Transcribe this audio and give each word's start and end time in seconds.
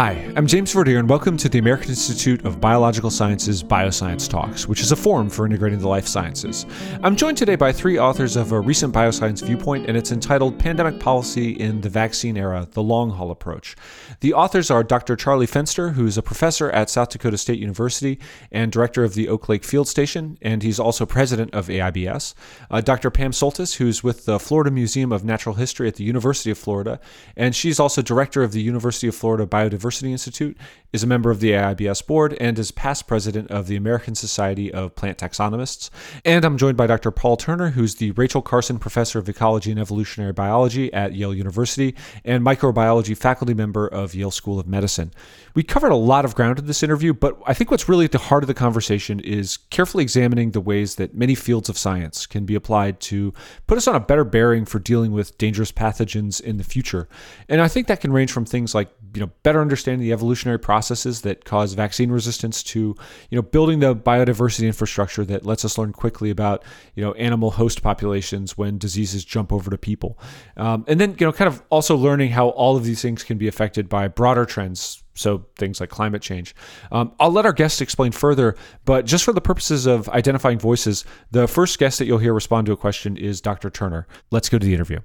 Hi, 0.00 0.32
I'm 0.34 0.46
James 0.46 0.72
Verrier, 0.72 0.98
and 0.98 1.10
welcome 1.10 1.36
to 1.36 1.46
the 1.50 1.58
American 1.58 1.90
Institute 1.90 2.46
of 2.46 2.58
Biological 2.58 3.10
Sciences 3.10 3.62
Bioscience 3.62 4.30
Talks, 4.30 4.66
which 4.66 4.80
is 4.80 4.92
a 4.92 4.96
forum 4.96 5.28
for 5.28 5.44
integrating 5.44 5.78
the 5.78 5.88
life 5.88 6.06
sciences. 6.06 6.64
I'm 7.02 7.16
joined 7.16 7.36
today 7.36 7.54
by 7.54 7.70
three 7.70 7.98
authors 7.98 8.34
of 8.34 8.52
a 8.52 8.60
recent 8.60 8.94
bioscience 8.94 9.44
viewpoint, 9.44 9.88
and 9.88 9.98
it's 9.98 10.10
entitled 10.10 10.58
Pandemic 10.58 11.00
Policy 11.00 11.50
in 11.50 11.82
the 11.82 11.90
Vaccine 11.90 12.38
Era 12.38 12.66
The 12.70 12.82
Long 12.82 13.10
Haul 13.10 13.30
Approach. 13.30 13.76
The 14.20 14.32
authors 14.32 14.70
are 14.70 14.82
Dr. 14.82 15.16
Charlie 15.16 15.46
Fenster, 15.46 15.92
who's 15.92 16.16
a 16.16 16.22
professor 16.22 16.70
at 16.70 16.88
South 16.88 17.10
Dakota 17.10 17.36
State 17.36 17.58
University 17.58 18.18
and 18.50 18.72
director 18.72 19.04
of 19.04 19.12
the 19.12 19.28
Oak 19.28 19.50
Lake 19.50 19.64
Field 19.64 19.86
Station, 19.86 20.38
and 20.40 20.62
he's 20.62 20.80
also 20.80 21.04
president 21.04 21.52
of 21.54 21.66
AIBS. 21.66 22.32
Uh, 22.70 22.80
Dr. 22.80 23.10
Pam 23.10 23.32
Soltis, 23.32 23.74
who's 23.74 24.02
with 24.02 24.24
the 24.24 24.40
Florida 24.40 24.70
Museum 24.70 25.12
of 25.12 25.26
Natural 25.26 25.56
History 25.56 25.88
at 25.88 25.96
the 25.96 26.04
University 26.04 26.50
of 26.50 26.56
Florida, 26.56 26.98
and 27.36 27.54
she's 27.54 27.78
also 27.78 28.00
director 28.00 28.42
of 28.42 28.52
the 28.52 28.62
University 28.62 29.06
of 29.06 29.14
Florida 29.14 29.44
Biodiversity 29.44 29.89
Biodiversity 29.90 30.12
Institute, 30.12 30.56
is 30.92 31.02
a 31.02 31.06
member 31.06 31.30
of 31.30 31.40
the 31.40 31.52
AIBS 31.52 32.06
board, 32.06 32.36
and 32.40 32.58
is 32.58 32.70
past 32.70 33.06
president 33.06 33.50
of 33.50 33.66
the 33.66 33.76
American 33.76 34.14
Society 34.14 34.72
of 34.72 34.94
Plant 34.94 35.18
Taxonomists. 35.18 35.90
And 36.24 36.44
I'm 36.44 36.58
joined 36.58 36.76
by 36.76 36.86
Dr. 36.86 37.10
Paul 37.10 37.36
Turner, 37.36 37.70
who's 37.70 37.96
the 37.96 38.10
Rachel 38.12 38.42
Carson 38.42 38.78
Professor 38.78 39.18
of 39.18 39.28
Ecology 39.28 39.70
and 39.70 39.80
Evolutionary 39.80 40.32
Biology 40.32 40.92
at 40.92 41.14
Yale 41.14 41.34
University 41.34 41.94
and 42.24 42.44
microbiology 42.44 43.16
faculty 43.16 43.54
member 43.54 43.86
of 43.86 44.14
Yale 44.14 44.30
School 44.30 44.58
of 44.58 44.66
Medicine. 44.66 45.12
We 45.54 45.62
covered 45.62 45.92
a 45.92 45.96
lot 45.96 46.24
of 46.24 46.34
ground 46.34 46.58
in 46.58 46.66
this 46.66 46.82
interview, 46.82 47.12
but 47.12 47.40
I 47.46 47.54
think 47.54 47.70
what's 47.70 47.88
really 47.88 48.04
at 48.04 48.12
the 48.12 48.18
heart 48.18 48.42
of 48.42 48.48
the 48.48 48.54
conversation 48.54 49.20
is 49.20 49.56
carefully 49.56 50.02
examining 50.02 50.52
the 50.52 50.60
ways 50.60 50.96
that 50.96 51.14
many 51.14 51.34
fields 51.34 51.68
of 51.68 51.78
science 51.78 52.26
can 52.26 52.44
be 52.44 52.54
applied 52.54 53.00
to 53.00 53.32
put 53.66 53.78
us 53.78 53.88
on 53.88 53.94
a 53.94 54.00
better 54.00 54.24
bearing 54.24 54.64
for 54.64 54.78
dealing 54.78 55.12
with 55.12 55.36
dangerous 55.38 55.72
pathogens 55.72 56.40
in 56.40 56.56
the 56.56 56.64
future. 56.64 57.08
And 57.48 57.60
I 57.60 57.68
think 57.68 57.86
that 57.86 58.00
can 58.00 58.12
range 58.12 58.32
from 58.32 58.44
things 58.44 58.74
like 58.74 58.90
you 59.14 59.20
know 59.20 59.30
better 59.42 59.60
understanding 59.60 60.00
the 60.00 60.12
evolutionary 60.12 60.58
processes 60.80 61.20
that 61.20 61.44
cause 61.44 61.74
vaccine 61.74 62.10
resistance 62.10 62.62
to 62.62 62.94
you 63.28 63.36
know 63.36 63.42
building 63.42 63.80
the 63.80 63.94
biodiversity 63.94 64.66
infrastructure 64.66 65.26
that 65.26 65.44
lets 65.44 65.62
us 65.62 65.76
learn 65.76 65.92
quickly 65.92 66.30
about 66.30 66.64
you 66.94 67.04
know 67.04 67.12
animal 67.14 67.50
host 67.50 67.82
populations 67.82 68.56
when 68.56 68.78
diseases 68.78 69.22
jump 69.22 69.52
over 69.52 69.70
to 69.70 69.76
people 69.76 70.18
um, 70.56 70.82
and 70.88 70.98
then 70.98 71.14
you 71.20 71.26
know 71.26 71.32
kind 71.32 71.48
of 71.48 71.62
also 71.68 71.94
learning 71.94 72.30
how 72.30 72.48
all 72.50 72.78
of 72.78 72.84
these 72.84 73.02
things 73.02 73.22
can 73.22 73.36
be 73.36 73.46
affected 73.46 73.90
by 73.90 74.08
broader 74.08 74.46
trends 74.46 75.04
so 75.12 75.44
things 75.58 75.80
like 75.80 75.90
climate 75.90 76.22
change. 76.22 76.54
Um, 76.90 77.12
I'll 77.20 77.32
let 77.32 77.44
our 77.44 77.52
guests 77.52 77.82
explain 77.82 78.10
further, 78.10 78.56
but 78.86 79.04
just 79.04 79.22
for 79.24 79.34
the 79.34 79.40
purposes 79.42 79.84
of 79.84 80.08
identifying 80.08 80.58
voices, 80.58 81.04
the 81.30 81.46
first 81.46 81.78
guest 81.78 81.98
that 81.98 82.06
you'll 82.06 82.18
hear 82.18 82.32
respond 82.32 82.66
to 82.68 82.72
a 82.72 82.76
question 82.76 83.18
is 83.18 83.42
Dr. 83.42 83.68
Turner. 83.68 84.06
Let's 84.30 84.48
go 84.48 84.56
to 84.56 84.64
the 84.64 84.72
interview. 84.72 85.00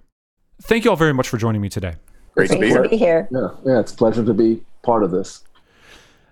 Thank 0.62 0.86
you 0.86 0.92
all 0.92 0.96
very 0.96 1.14
much 1.14 1.28
for 1.28 1.38
joining 1.38 1.60
me 1.60 1.68
today. 1.68 1.96
Great, 2.34 2.52
to, 2.52 2.60
be, 2.60 2.72
to 2.72 2.88
be 2.88 2.96
here. 2.96 3.28
Yeah, 3.30 3.50
yeah, 3.66 3.80
it's 3.82 3.92
a 3.92 3.96
pleasure 3.96 4.24
to 4.24 4.34
be 4.34 4.62
part 4.84 5.04
of 5.04 5.12
this. 5.12 5.44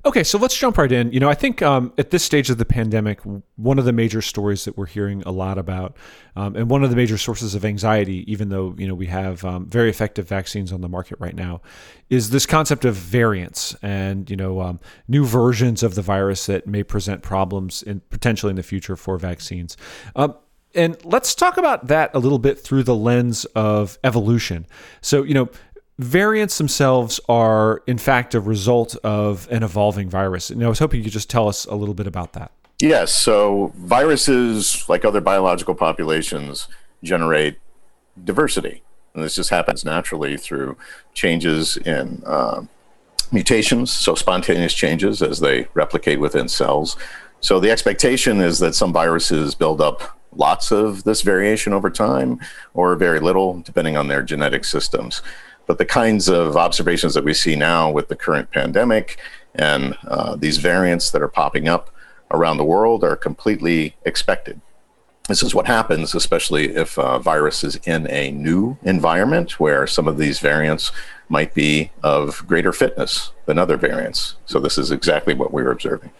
Okay, 0.06 0.26
so 0.26 0.38
let's 0.38 0.58
jump 0.58 0.78
right 0.78 0.92
in. 0.92 1.14
You 1.14 1.22
know, 1.22 1.30
I 1.30 1.34
think 1.34 1.62
um, 1.62 1.94
at 1.98 2.12
this 2.12 2.26
stage 2.26 2.50
of 2.50 2.58
the 2.58 2.66
pandemic, 2.66 3.22
one 3.56 3.80
of 3.80 3.86
the 3.86 3.94
major 3.94 4.22
stories 4.22 4.66
that 4.66 4.78
we're 4.78 4.86
hearing 4.86 5.24
a 5.24 5.32
lot 5.32 5.58
about, 5.58 5.96
um, 6.36 6.58
and 6.58 6.70
one 6.70 6.84
of 6.84 6.90
the 6.90 6.98
major 6.98 7.18
sources 7.18 7.56
of 7.56 7.64
anxiety, 7.64 8.30
even 8.30 8.50
though 8.50 8.76
you 8.78 8.86
know 8.86 8.96
we 8.96 9.08
have 9.08 9.46
um, 9.46 9.66
very 9.66 9.90
effective 9.90 10.28
vaccines 10.28 10.74
on 10.74 10.82
the 10.82 10.90
market 10.90 11.18
right 11.22 11.36
now, 11.36 11.62
is 12.10 12.32
this 12.32 12.46
concept 12.46 12.84
of 12.84 12.96
variants 12.96 13.78
and 13.82 14.30
you 14.30 14.36
know 14.36 14.60
um, 14.60 14.82
new 15.08 15.24
versions 15.26 15.84
of 15.84 15.96
the 15.96 16.02
virus 16.02 16.48
that 16.48 16.68
may 16.68 16.84
present 16.84 17.22
problems 17.22 17.82
in 17.82 18.02
potentially 18.10 18.50
in 18.50 18.58
the 18.58 18.64
future 18.64 18.98
for 18.98 19.18
vaccines. 19.18 19.78
Um, 20.18 20.36
and 20.76 20.98
let's 21.06 21.34
talk 21.34 21.58
about 21.58 21.88
that 21.88 22.14
a 22.14 22.20
little 22.20 22.40
bit 22.40 22.60
through 22.60 22.84
the 22.84 22.96
lens 22.96 23.46
of 23.56 23.98
evolution. 24.04 24.66
So, 25.02 25.24
you 25.24 25.34
know, 25.34 25.50
variants 26.00 26.58
themselves 26.58 27.20
are, 27.30 27.84
in 27.88 27.98
fact, 27.98 28.34
a 28.34 28.40
result 28.40 28.96
of 29.04 29.48
an 29.52 29.64
evolving 29.64 30.10
virus. 30.10 30.50
And 30.50 30.64
I 30.64 30.68
was 30.68 30.80
hoping 30.80 31.00
you 31.00 31.04
could 31.04 31.14
just 31.14 31.30
tell 31.30 31.48
us 31.48 31.66
a 31.66 31.76
little 31.76 31.94
bit 31.94 32.08
about 32.08 32.34
that. 32.34 32.52
Yes. 32.80 33.14
So, 33.14 33.72
viruses, 33.78 34.88
like 34.90 35.06
other 35.06 35.22
biological 35.22 35.76
populations, 35.76 36.68
generate 37.04 37.58
diversity. 38.24 38.82
And 39.14 39.24
this 39.24 39.36
just 39.36 39.52
happens 39.52 39.86
naturally 39.86 40.38
through 40.38 40.76
changes 41.14 41.78
in 41.78 42.24
uh, 42.26 42.64
mutations, 43.32 43.92
so 43.92 44.16
spontaneous 44.16 44.74
changes 44.74 45.22
as 45.22 45.40
they 45.40 45.68
replicate 45.76 46.20
within 46.20 46.48
cells. 46.48 46.98
So, 47.42 47.60
the 47.60 47.70
expectation 47.70 48.42
is 48.42 48.60
that 48.60 48.74
some 48.74 48.92
viruses 48.92 49.54
build 49.54 49.80
up 49.80 50.18
lots 50.36 50.72
of 50.72 51.04
this 51.04 51.22
variation 51.22 51.74
over 51.74 51.90
time 51.90 52.40
or 52.74 52.96
very 52.96 53.20
little, 53.20 53.62
depending 53.62 53.96
on 53.96 54.08
their 54.08 54.24
genetic 54.24 54.66
systems. 54.66 55.22
But 55.66 55.78
the 55.78 55.86
kinds 55.86 56.28
of 56.28 56.58
observations 56.58 57.14
that 57.14 57.24
we 57.24 57.34
see 57.34 57.56
now 57.56 57.90
with 57.90 58.08
the 58.10 58.16
current 58.16 58.52
pandemic 58.52 59.18
and 59.56 59.96
uh, 60.08 60.36
these 60.36 60.58
variants 60.58 61.12
that 61.12 61.22
are 61.22 61.28
popping 61.28 61.68
up 61.68 61.90
around 62.32 62.58
the 62.58 62.66
world 62.66 63.04
are 63.04 63.16
completely 63.16 63.96
expected. 64.04 64.60
This 65.30 65.42
is 65.42 65.56
what 65.56 65.68
happens, 65.68 66.14
especially 66.14 66.76
if 66.76 66.98
a 66.98 67.18
virus 67.18 67.64
is 67.64 67.78
in 67.86 68.10
a 68.10 68.32
new 68.32 68.78
environment 68.84 69.58
where 69.58 69.88
some 69.88 70.08
of 70.08 70.18
these 70.18 70.40
variants 70.40 70.92
might 71.30 71.54
be 71.54 71.92
of 72.04 72.46
greater 72.46 72.74
fitness 72.74 73.32
than 73.46 73.58
other 73.58 73.78
variants. 73.78 74.36
So, 74.46 74.60
this 74.60 74.78
is 74.78 74.92
exactly 74.92 75.34
what 75.34 75.54
we're 75.54 75.72
observing. 75.72 76.12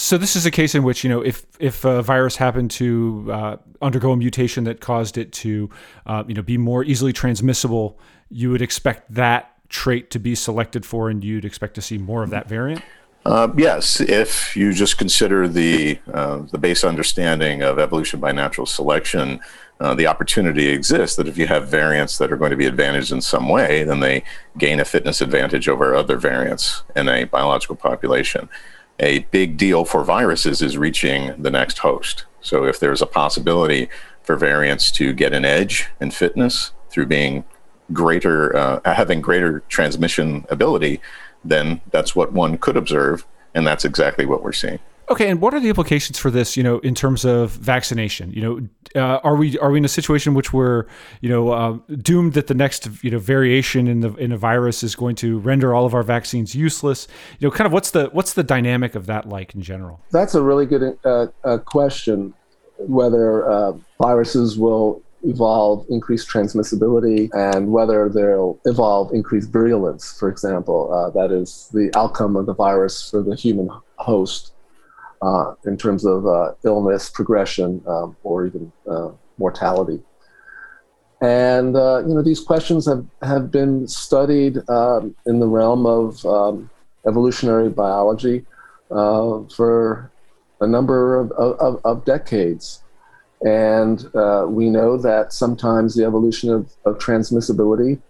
So 0.00 0.16
this 0.16 0.36
is 0.36 0.46
a 0.46 0.52
case 0.52 0.76
in 0.76 0.84
which 0.84 1.02
you 1.02 1.10
know 1.10 1.22
if 1.22 1.44
if 1.58 1.84
a 1.84 2.02
virus 2.02 2.36
happened 2.36 2.70
to 2.72 3.28
uh, 3.32 3.56
undergo 3.82 4.12
a 4.12 4.16
mutation 4.16 4.62
that 4.62 4.80
caused 4.80 5.18
it 5.18 5.32
to 5.32 5.70
uh, 6.06 6.22
you 6.28 6.34
know 6.34 6.42
be 6.42 6.56
more 6.56 6.84
easily 6.84 7.12
transmissible 7.12 7.98
you 8.30 8.50
would 8.50 8.62
expect 8.62 9.12
that 9.14 9.54
trait 9.68 10.10
to 10.10 10.18
be 10.18 10.34
selected 10.34 10.86
for, 10.86 11.10
and 11.10 11.22
you'd 11.22 11.44
expect 11.44 11.74
to 11.74 11.82
see 11.82 11.98
more 11.98 12.22
of 12.22 12.30
that 12.30 12.48
variant? 12.48 12.82
Uh, 13.24 13.48
yes, 13.56 14.00
if 14.00 14.56
you 14.56 14.72
just 14.72 14.96
consider 14.96 15.46
the 15.46 15.98
uh, 16.12 16.38
the 16.50 16.58
base 16.58 16.84
understanding 16.84 17.62
of 17.62 17.78
evolution 17.78 18.20
by 18.20 18.32
natural 18.32 18.66
selection, 18.66 19.40
uh, 19.80 19.94
the 19.94 20.06
opportunity 20.06 20.68
exists 20.68 21.16
that 21.16 21.28
if 21.28 21.36
you 21.36 21.46
have 21.46 21.68
variants 21.68 22.16
that 22.18 22.32
are 22.32 22.36
going 22.36 22.50
to 22.50 22.56
be 22.56 22.66
advantaged 22.66 23.12
in 23.12 23.20
some 23.20 23.48
way, 23.48 23.84
then 23.84 24.00
they 24.00 24.24
gain 24.56 24.80
a 24.80 24.84
fitness 24.84 25.20
advantage 25.20 25.68
over 25.68 25.94
other 25.94 26.16
variants 26.16 26.84
in 26.96 27.08
a 27.08 27.24
biological 27.24 27.76
population. 27.76 28.48
A 29.00 29.20
big 29.30 29.56
deal 29.56 29.84
for 29.84 30.04
viruses 30.04 30.62
is 30.62 30.78
reaching 30.78 31.40
the 31.40 31.50
next 31.50 31.78
host. 31.78 32.24
So 32.40 32.64
if 32.64 32.80
there's 32.80 33.02
a 33.02 33.06
possibility 33.06 33.88
for 34.22 34.36
variants 34.36 34.90
to 34.92 35.12
get 35.12 35.32
an 35.32 35.44
edge 35.44 35.86
in 36.00 36.10
fitness 36.10 36.72
through 36.90 37.06
being 37.06 37.44
greater 37.92 38.54
uh, 38.56 38.80
having 38.84 39.20
greater 39.20 39.60
transmission 39.68 40.46
ability, 40.50 41.00
then 41.44 41.80
that's 41.90 42.14
what 42.14 42.32
one 42.32 42.58
could 42.58 42.76
observe, 42.76 43.26
and 43.54 43.66
that's 43.66 43.84
exactly 43.84 44.26
what 44.26 44.42
we're 44.42 44.52
seeing. 44.52 44.78
Okay, 45.10 45.30
and 45.30 45.40
what 45.40 45.54
are 45.54 45.60
the 45.60 45.70
implications 45.70 46.18
for 46.18 46.30
this? 46.30 46.54
You 46.56 46.62
know, 46.62 46.78
in 46.80 46.94
terms 46.94 47.24
of 47.24 47.52
vaccination, 47.52 48.30
you 48.30 48.42
know, 48.42 48.68
uh, 48.94 49.20
are 49.24 49.36
we 49.36 49.58
are 49.58 49.70
we 49.70 49.78
in 49.78 49.84
a 49.84 49.88
situation 49.88 50.32
in 50.32 50.36
which 50.36 50.52
we're 50.52 50.84
you 51.22 51.30
know 51.30 51.50
uh, 51.50 51.78
doomed 52.02 52.34
that 52.34 52.46
the 52.46 52.54
next 52.54 52.88
you 53.02 53.10
know 53.10 53.18
variation 53.18 53.88
in 53.88 54.00
the 54.00 54.14
in 54.16 54.32
a 54.32 54.36
virus 54.36 54.82
is 54.82 54.94
going 54.94 55.16
to 55.16 55.38
render 55.38 55.74
all 55.74 55.86
of 55.86 55.94
our 55.94 56.02
vaccines 56.02 56.54
useless? 56.54 57.08
You 57.38 57.48
know, 57.48 57.52
kind 57.52 57.66
of 57.66 57.72
what's 57.72 57.92
the 57.92 58.10
what's 58.12 58.34
the 58.34 58.42
dynamic 58.42 58.94
of 58.94 59.06
that 59.06 59.26
like 59.28 59.54
in 59.54 59.62
general? 59.62 60.00
That's 60.10 60.34
a 60.34 60.42
really 60.42 60.66
good 60.66 60.98
uh, 61.04 61.28
uh 61.42 61.58
question. 61.58 62.34
Whether 62.76 63.50
uh, 63.50 63.72
viruses 64.00 64.58
will 64.58 65.02
evolve 65.28 65.86
increased 65.90 66.28
transmissibility 66.28 67.28
and 67.34 67.70
whether 67.70 68.08
they'll 68.08 68.58
evolve 68.64 69.12
increased 69.12 69.50
virulence, 69.50 70.18
for 70.18 70.28
example. 70.28 70.92
Uh, 70.92 71.10
that 71.10 71.32
is 71.32 71.68
the 71.72 71.90
outcome 71.96 72.36
of 72.36 72.46
the 72.46 72.54
virus 72.54 73.10
for 73.10 73.22
the 73.22 73.36
human 73.36 73.68
host 73.96 74.52
uh, 75.22 75.54
in 75.66 75.76
terms 75.76 76.04
of 76.04 76.26
uh, 76.26 76.52
illness, 76.64 77.10
progression, 77.10 77.82
um, 77.86 78.16
or 78.22 78.46
even 78.46 78.72
uh, 78.90 79.10
mortality. 79.38 80.00
And 81.20 81.76
uh, 81.76 82.04
you 82.06 82.14
know 82.14 82.22
these 82.22 82.40
questions 82.40 82.86
have, 82.86 83.04
have 83.22 83.50
been 83.50 83.88
studied 83.88 84.58
um, 84.68 85.16
in 85.26 85.40
the 85.40 85.48
realm 85.48 85.84
of 85.84 86.24
um, 86.24 86.70
evolutionary 87.06 87.70
biology 87.70 88.46
uh, 88.90 89.40
for 89.54 90.12
a 90.60 90.66
number 90.66 91.18
of, 91.18 91.32
of, 91.32 91.80
of 91.84 92.04
decades. 92.04 92.82
And 93.44 94.04
uh, 94.14 94.46
we 94.48 94.68
know 94.68 94.96
that 94.98 95.32
sometimes 95.32 95.94
the 95.94 96.04
evolution 96.04 96.50
of, 96.50 96.72
of 96.84 96.98
transmissibility 96.98 98.00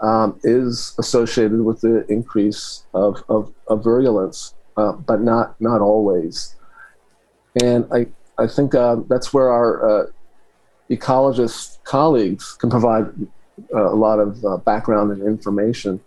um, 0.00 0.40
is 0.42 0.94
associated 0.98 1.62
with 1.62 1.82
the 1.82 2.06
increase 2.10 2.84
of, 2.94 3.22
of, 3.28 3.52
of 3.68 3.84
virulence, 3.84 4.54
uh, 4.76 4.92
but 4.92 5.20
not, 5.20 5.60
not 5.60 5.82
always. 5.82 6.56
And 7.62 7.86
I, 7.92 8.06
I 8.38 8.46
think 8.46 8.74
uh, 8.74 8.96
that's 9.08 9.34
where 9.34 9.50
our 9.50 10.04
uh, 10.04 10.06
ecologist 10.88 11.82
colleagues 11.84 12.56
can 12.58 12.70
provide 12.70 13.06
uh, 13.74 13.92
a 13.92 13.96
lot 13.96 14.18
of 14.18 14.42
uh, 14.44 14.56
background 14.58 15.12
and 15.12 15.22
information 15.22 16.00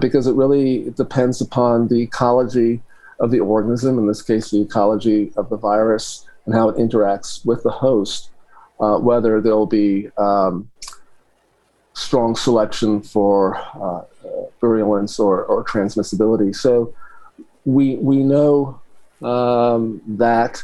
because 0.00 0.26
it 0.26 0.34
really 0.34 0.90
depends 0.96 1.40
upon 1.40 1.86
the 1.86 2.02
ecology 2.02 2.82
of 3.20 3.30
the 3.30 3.38
organism, 3.38 3.98
in 3.98 4.06
this 4.06 4.20
case, 4.22 4.50
the 4.50 4.60
ecology 4.60 5.32
of 5.36 5.48
the 5.48 5.56
virus, 5.56 6.25
and 6.46 6.54
how 6.54 6.68
it 6.68 6.76
interacts 6.76 7.44
with 7.44 7.62
the 7.62 7.70
host, 7.70 8.30
uh, 8.80 8.98
whether 8.98 9.40
there'll 9.40 9.66
be 9.66 10.08
um, 10.16 10.70
strong 11.92 12.36
selection 12.36 13.02
for 13.02 13.56
uh, 13.56 14.02
virulence 14.60 15.18
or, 15.18 15.44
or 15.44 15.64
transmissibility. 15.64 16.54
So 16.54 16.94
we, 17.64 17.96
we 17.96 18.18
know 18.18 18.80
um, 19.22 20.00
that 20.06 20.62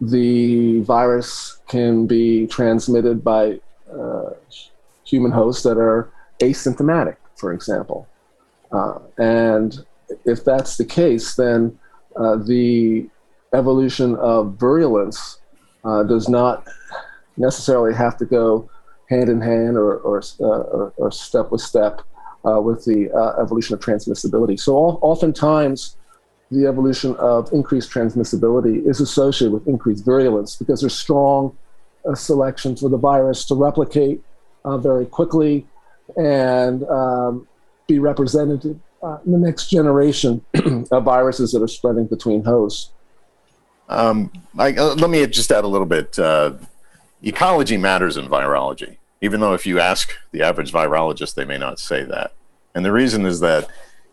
the 0.00 0.80
virus 0.80 1.58
can 1.68 2.06
be 2.06 2.46
transmitted 2.48 3.22
by 3.22 3.60
uh, 3.92 4.30
human 5.04 5.30
hosts 5.30 5.62
that 5.62 5.78
are 5.78 6.10
asymptomatic, 6.40 7.16
for 7.36 7.52
example. 7.52 8.08
Uh, 8.72 8.98
and 9.18 9.84
if 10.24 10.44
that's 10.44 10.76
the 10.76 10.84
case, 10.84 11.36
then 11.36 11.78
uh, 12.16 12.36
the 12.36 13.08
evolution 13.54 14.16
of 14.16 14.54
virulence 14.54 15.38
uh, 15.84 16.02
does 16.02 16.28
not 16.28 16.66
necessarily 17.36 17.94
have 17.94 18.16
to 18.18 18.24
go 18.24 18.68
hand 19.08 19.28
in 19.28 19.40
hand 19.40 19.76
or, 19.76 19.98
or, 19.98 20.22
uh, 20.40 20.44
or, 20.44 20.92
or 20.96 21.12
step 21.12 21.50
with 21.50 21.60
step 21.60 22.00
uh, 22.44 22.60
with 22.60 22.84
the 22.84 23.10
uh, 23.12 23.40
evolution 23.40 23.74
of 23.74 23.80
transmissibility. 23.80 24.58
So, 24.58 24.76
oftentimes, 24.76 25.96
the 26.50 26.66
evolution 26.66 27.16
of 27.16 27.52
increased 27.52 27.90
transmissibility 27.90 28.86
is 28.86 29.00
associated 29.00 29.52
with 29.52 29.66
increased 29.66 30.04
virulence 30.04 30.56
because 30.56 30.80
there's 30.80 30.94
strong 30.94 31.56
uh, 32.08 32.14
selection 32.14 32.76
for 32.76 32.88
the 32.88 32.98
virus 32.98 33.44
to 33.46 33.54
replicate 33.54 34.22
uh, 34.64 34.76
very 34.78 35.06
quickly 35.06 35.66
and 36.16 36.84
um, 36.84 37.48
be 37.86 37.98
represented 37.98 38.64
in 39.26 39.32
the 39.32 39.38
next 39.38 39.68
generation 39.68 40.42
of 40.92 41.04
viruses 41.04 41.52
that 41.52 41.62
are 41.62 41.68
spreading 41.68 42.06
between 42.06 42.42
hosts. 42.42 42.90
Um, 43.88 44.30
I, 44.58 44.72
uh, 44.72 44.94
let 44.94 45.10
me 45.10 45.26
just 45.26 45.50
add 45.52 45.64
a 45.64 45.68
little 45.68 45.86
bit. 45.86 46.18
Uh, 46.18 46.54
ecology 47.22 47.76
matters 47.76 48.16
in 48.16 48.28
virology, 48.28 48.96
even 49.20 49.40
though 49.40 49.54
if 49.54 49.66
you 49.66 49.80
ask 49.80 50.12
the 50.32 50.42
average 50.42 50.72
virologist, 50.72 51.34
they 51.34 51.44
may 51.44 51.58
not 51.58 51.78
say 51.78 52.04
that. 52.04 52.32
And 52.74 52.84
the 52.84 52.92
reason 52.92 53.24
is 53.26 53.40
that 53.40 53.68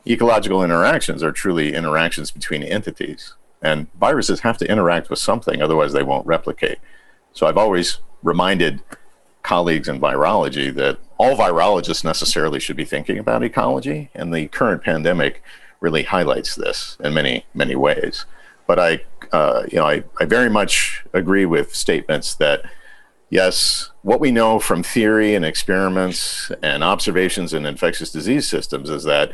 ecological 0.08 0.64
interactions 0.64 1.24
are 1.24 1.32
truly 1.32 1.74
interactions 1.74 2.32
between 2.32 2.64
entities. 2.64 3.34
And 3.62 3.92
viruses 3.94 4.42
have 4.42 4.58
to 4.58 4.70
interact 4.70 5.10
with 5.10 5.20
something, 5.20 5.62
otherwise, 5.62 5.94
they 5.94 6.04
won't 6.04 6.26
replicate. 6.26 6.80
So 7.34 7.48
I've 7.48 7.58
always 7.58 8.00
reminded 8.24 8.82
colleagues 9.44 9.88
in 9.88 10.00
virology 10.00 10.74
that 10.74 10.98
all 11.18 11.36
virologists 11.36 12.04
necessarily 12.04 12.60
should 12.60 12.78
be 12.78 12.86
thinking 12.86 13.18
about 13.18 13.44
ecology, 13.44 14.10
and 14.16 14.34
the 14.34 14.48
current 14.48 14.84
pandemic 14.84 15.44
really 15.80 16.04
highlights 16.04 16.56
this 16.56 16.98
in 17.04 17.14
many, 17.14 17.46
many 17.54 17.76
ways. 17.76 18.26
But 18.68 18.80
I, 18.80 19.02
uh, 19.31 19.63
you 19.72 19.78
know, 19.78 19.86
I, 19.86 20.04
I 20.19 20.25
very 20.25 20.50
much 20.50 21.04
agree 21.13 21.45
with 21.45 21.75
statements 21.75 22.36
that 22.36 22.63
yes, 23.30 23.92
what 24.04 24.19
we 24.19 24.31
know 24.31 24.60
from 24.60 24.83
theory 24.83 25.33
and 25.33 25.44
experiments 25.44 26.51
and 26.62 26.83
observations 26.83 27.54
in 27.54 27.66
infectious 27.66 28.12
disease 28.12 28.48
systems 28.48 28.89
is 28.89 29.04
that 29.06 29.31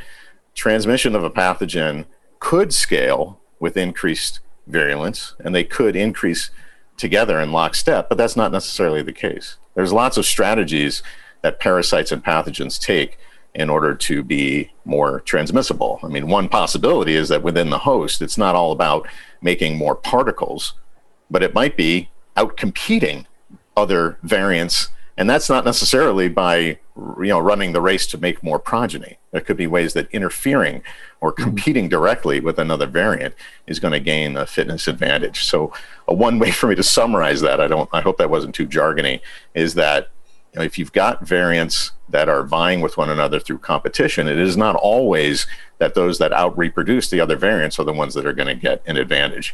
transmission 0.53 1.15
of 1.15 1.23
a 1.23 1.29
pathogen 1.29 2.05
could 2.39 2.73
scale 2.73 3.39
with 3.59 3.75
increased 3.75 4.39
virulence 4.67 5.35
and 5.39 5.53
they 5.53 5.63
could 5.63 5.95
increase 5.95 6.51
together 6.95 7.39
in 7.39 7.51
lockstep, 7.51 8.09
but 8.09 8.17
that's 8.17 8.35
not 8.35 8.51
necessarily 8.51 9.01
the 9.01 9.13
case. 9.13 9.57
There's 9.75 9.93
lots 9.93 10.17
of 10.17 10.25
strategies 10.25 11.03
that 11.41 11.59
parasites 11.59 12.11
and 12.11 12.23
pathogens 12.23 12.79
take 12.79 13.17
in 13.57 13.71
order 13.71 13.95
to 13.95 14.23
be 14.23 14.71
more 14.85 15.21
transmissible. 15.21 15.99
I 16.03 16.07
mean, 16.07 16.27
one 16.27 16.47
possibility 16.47 17.15
is 17.15 17.27
that 17.29 17.41
within 17.41 17.71
the 17.71 17.79
host, 17.79 18.21
it's 18.21 18.37
not 18.37 18.53
all 18.53 18.71
about 18.71 19.07
making 19.41 19.77
more 19.77 19.95
particles, 19.95 20.75
but 21.29 21.41
it 21.41 21.55
might 21.55 21.75
be 21.75 22.09
outcompeting 22.37 23.25
other 23.75 24.19
variants 24.21 24.89
and 25.17 25.27
that's 25.27 25.49
not 25.49 25.65
necessarily 25.65 26.29
by 26.29 26.77
you 26.95 27.27
know 27.27 27.39
running 27.39 27.73
the 27.73 27.81
race 27.81 28.05
to 28.07 28.17
make 28.17 28.43
more 28.43 28.59
progeny 28.59 29.17
there 29.31 29.41
could 29.41 29.57
be 29.57 29.67
ways 29.67 29.93
that 29.93 30.09
interfering 30.11 30.81
or 31.19 31.31
mm-hmm. 31.31 31.43
competing 31.43 31.85
mm-hmm. 31.85 31.91
directly 31.91 32.39
with 32.39 32.59
another 32.59 32.87
variant 32.87 33.33
is 33.65 33.79
going 33.79 33.91
to 33.91 33.99
gain 33.99 34.37
a 34.37 34.45
fitness 34.45 34.87
advantage 34.87 35.43
so 35.43 35.71
a 36.07 36.13
one 36.13 36.39
way 36.39 36.51
for 36.59 36.67
me 36.67 36.75
to 36.75 36.83
summarize 36.83 37.41
that 37.41 37.59
i 37.59 37.67
don't 37.67 37.89
i 37.93 38.01
hope 38.01 38.17
that 38.17 38.29
wasn't 38.29 38.53
too 38.53 38.67
jargony 38.67 39.19
is 39.53 39.73
that 39.73 40.09
know, 40.57 40.63
if 40.63 40.77
you've 40.77 40.93
got 40.93 41.25
variants 41.25 41.91
that 42.09 42.29
are 42.29 42.43
vying 42.43 42.81
with 42.81 42.97
one 42.97 43.09
another 43.09 43.39
through 43.39 43.57
competition 43.57 44.27
it 44.27 44.37
is 44.37 44.55
not 44.55 44.75
always 44.75 45.45
that 45.79 45.93
those 45.93 46.17
that 46.17 46.33
out 46.33 46.57
reproduce 46.57 47.09
the 47.09 47.19
other 47.19 47.35
variants 47.35 47.79
are 47.79 47.83
the 47.83 47.93
ones 47.93 48.13
that 48.13 48.25
are 48.25 48.33
going 48.33 48.47
to 48.47 48.55
get 48.55 48.81
an 48.85 48.97
advantage 48.97 49.53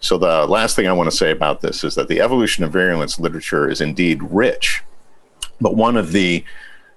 so 0.00 0.16
the 0.16 0.46
last 0.46 0.76
thing 0.76 0.86
i 0.86 0.92
want 0.92 1.10
to 1.10 1.16
say 1.16 1.30
about 1.30 1.60
this 1.60 1.82
is 1.82 1.94
that 1.94 2.08
the 2.08 2.20
evolution 2.20 2.62
of 2.64 2.72
virulence 2.72 3.18
literature 3.18 3.68
is 3.68 3.80
indeed 3.80 4.22
rich 4.22 4.82
but 5.60 5.74
one 5.74 5.96
of 5.96 6.12
the 6.12 6.44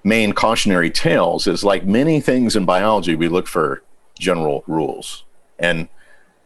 main 0.04 0.34
cautionary 0.34 0.90
tales 0.90 1.48
is 1.48 1.64
like 1.64 1.86
many 1.86 2.20
things 2.20 2.56
in 2.56 2.66
biology, 2.66 3.16
we 3.16 3.28
look 3.28 3.48
for 3.48 3.84
general 4.18 4.64
rules. 4.68 5.24
And 5.60 5.88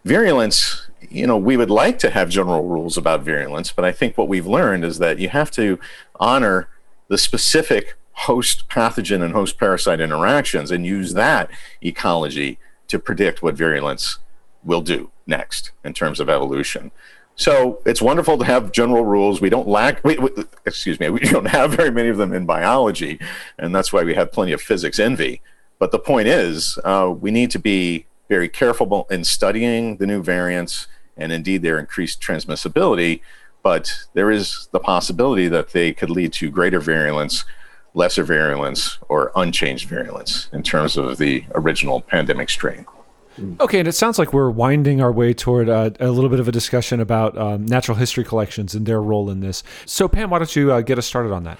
virulence, 0.03 0.89
you 1.09 1.25
know, 1.27 1.37
we 1.37 1.57
would 1.57 1.69
like 1.69 1.99
to 1.99 2.09
have 2.09 2.29
general 2.29 2.63
rules 2.63 2.97
about 2.97 3.21
virulence, 3.23 3.71
but 3.71 3.85
I 3.85 3.91
think 3.91 4.17
what 4.17 4.27
we've 4.27 4.47
learned 4.47 4.83
is 4.83 4.99
that 4.99 5.19
you 5.19 5.29
have 5.29 5.51
to 5.51 5.79
honor 6.19 6.69
the 7.07 7.17
specific 7.17 7.95
host 8.11 8.67
pathogen 8.69 9.21
and 9.21 9.33
host 9.33 9.57
parasite 9.59 9.99
interactions 9.99 10.71
and 10.71 10.85
use 10.85 11.13
that 11.13 11.49
ecology 11.81 12.57
to 12.87 12.97
predict 12.97 13.43
what 13.43 13.55
virulence 13.55 14.19
will 14.63 14.81
do 14.81 15.11
next 15.27 15.71
in 15.83 15.93
terms 15.93 16.19
of 16.19 16.29
evolution. 16.29 16.91
So 17.35 17.81
it's 17.85 18.01
wonderful 18.01 18.37
to 18.37 18.45
have 18.45 18.71
general 18.71 19.03
rules. 19.03 19.41
We 19.41 19.49
don't 19.49 19.67
lack, 19.67 20.03
we, 20.03 20.17
we, 20.17 20.29
excuse 20.65 20.99
me, 20.99 21.09
we 21.09 21.19
don't 21.31 21.47
have 21.47 21.71
very 21.71 21.91
many 21.91 22.09
of 22.09 22.17
them 22.17 22.33
in 22.33 22.45
biology, 22.45 23.19
and 23.57 23.75
that's 23.75 23.91
why 23.91 24.03
we 24.03 24.15
have 24.15 24.31
plenty 24.31 24.53
of 24.53 24.61
physics 24.61 24.99
envy. 24.99 25.41
But 25.77 25.91
the 25.91 25.99
point 25.99 26.27
is, 26.27 26.79
uh, 26.85 27.13
we 27.19 27.31
need 27.31 27.51
to 27.51 27.59
be 27.59 28.05
very 28.29 28.47
careful 28.47 29.05
in 29.11 29.23
studying 29.23 29.97
the 29.97 30.07
new 30.07 30.23
variants 30.23 30.87
and 31.17 31.31
indeed 31.31 31.61
their 31.61 31.77
increased 31.77 32.21
transmissibility. 32.21 33.21
But 33.65 33.91
there 34.13 34.29
is 34.29 34.69
the 34.73 34.79
possibility 34.79 35.47
that 35.47 35.71
they 35.71 35.91
could 35.91 36.11
lead 36.11 36.33
to 36.33 36.51
greater 36.51 36.79
virulence, 36.79 37.45
lesser 37.95 38.23
virulence, 38.23 38.99
or 39.09 39.31
unchanged 39.35 39.89
virulence 39.89 40.49
in 40.53 40.61
terms 40.61 40.97
of 40.97 41.17
the 41.17 41.43
original 41.55 42.01
pandemic 42.01 42.51
strain. 42.51 42.85
Okay, 43.59 43.79
and 43.79 43.87
it 43.87 43.93
sounds 43.93 44.19
like 44.19 44.33
we're 44.33 44.51
winding 44.51 45.01
our 45.01 45.11
way 45.11 45.33
toward 45.33 45.67
uh, 45.67 45.89
a 45.99 46.11
little 46.11 46.29
bit 46.29 46.39
of 46.39 46.47
a 46.47 46.51
discussion 46.51 46.99
about 46.99 47.35
um, 47.39 47.65
natural 47.65 47.97
history 47.97 48.23
collections 48.23 48.75
and 48.75 48.85
their 48.85 49.01
role 49.01 49.31
in 49.31 49.39
this. 49.39 49.63
So, 49.87 50.07
Pam, 50.07 50.29
why 50.29 50.37
don't 50.37 50.55
you 50.55 50.71
uh, 50.71 50.81
get 50.81 50.99
us 50.99 51.07
started 51.07 51.31
on 51.31 51.43
that? 51.45 51.57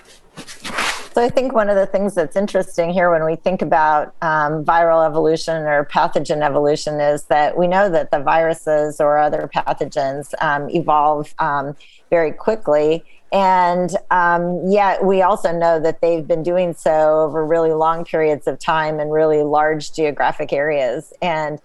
So, 1.16 1.24
I 1.24 1.30
think 1.30 1.54
one 1.54 1.70
of 1.70 1.78
the 1.78 1.86
things 1.86 2.14
that's 2.14 2.36
interesting 2.36 2.92
here 2.92 3.10
when 3.10 3.24
we 3.24 3.38
think 3.38 3.62
about 3.62 4.14
um, 4.22 4.66
viral 4.66 5.06
evolution 5.06 5.64
or 5.64 5.86
pathogen 5.86 6.46
evolution 6.46 7.00
is 7.00 7.24
that 7.28 7.58
we 7.58 7.70
know 7.70 7.90
that 7.90 8.12
the 8.12 8.20
viruses 8.20 9.00
or 9.00 9.18
other 9.18 9.50
pathogens 9.56 10.34
um, 10.42 10.70
evolve 10.70 11.34
um, 11.40 11.74
very 12.10 12.34
quickly. 12.34 13.02
And 13.32 13.96
um, 14.12 14.70
yet, 14.70 15.06
we 15.06 15.22
also 15.22 15.58
know 15.58 15.80
that 15.80 16.02
they've 16.02 16.28
been 16.28 16.44
doing 16.44 16.74
so 16.74 17.22
over 17.22 17.46
really 17.46 17.72
long 17.72 18.04
periods 18.04 18.46
of 18.46 18.60
time 18.60 19.00
in 19.00 19.08
really 19.08 19.42
large 19.42 19.94
geographic 19.94 20.52
areas. 20.52 21.14
And 21.22 21.62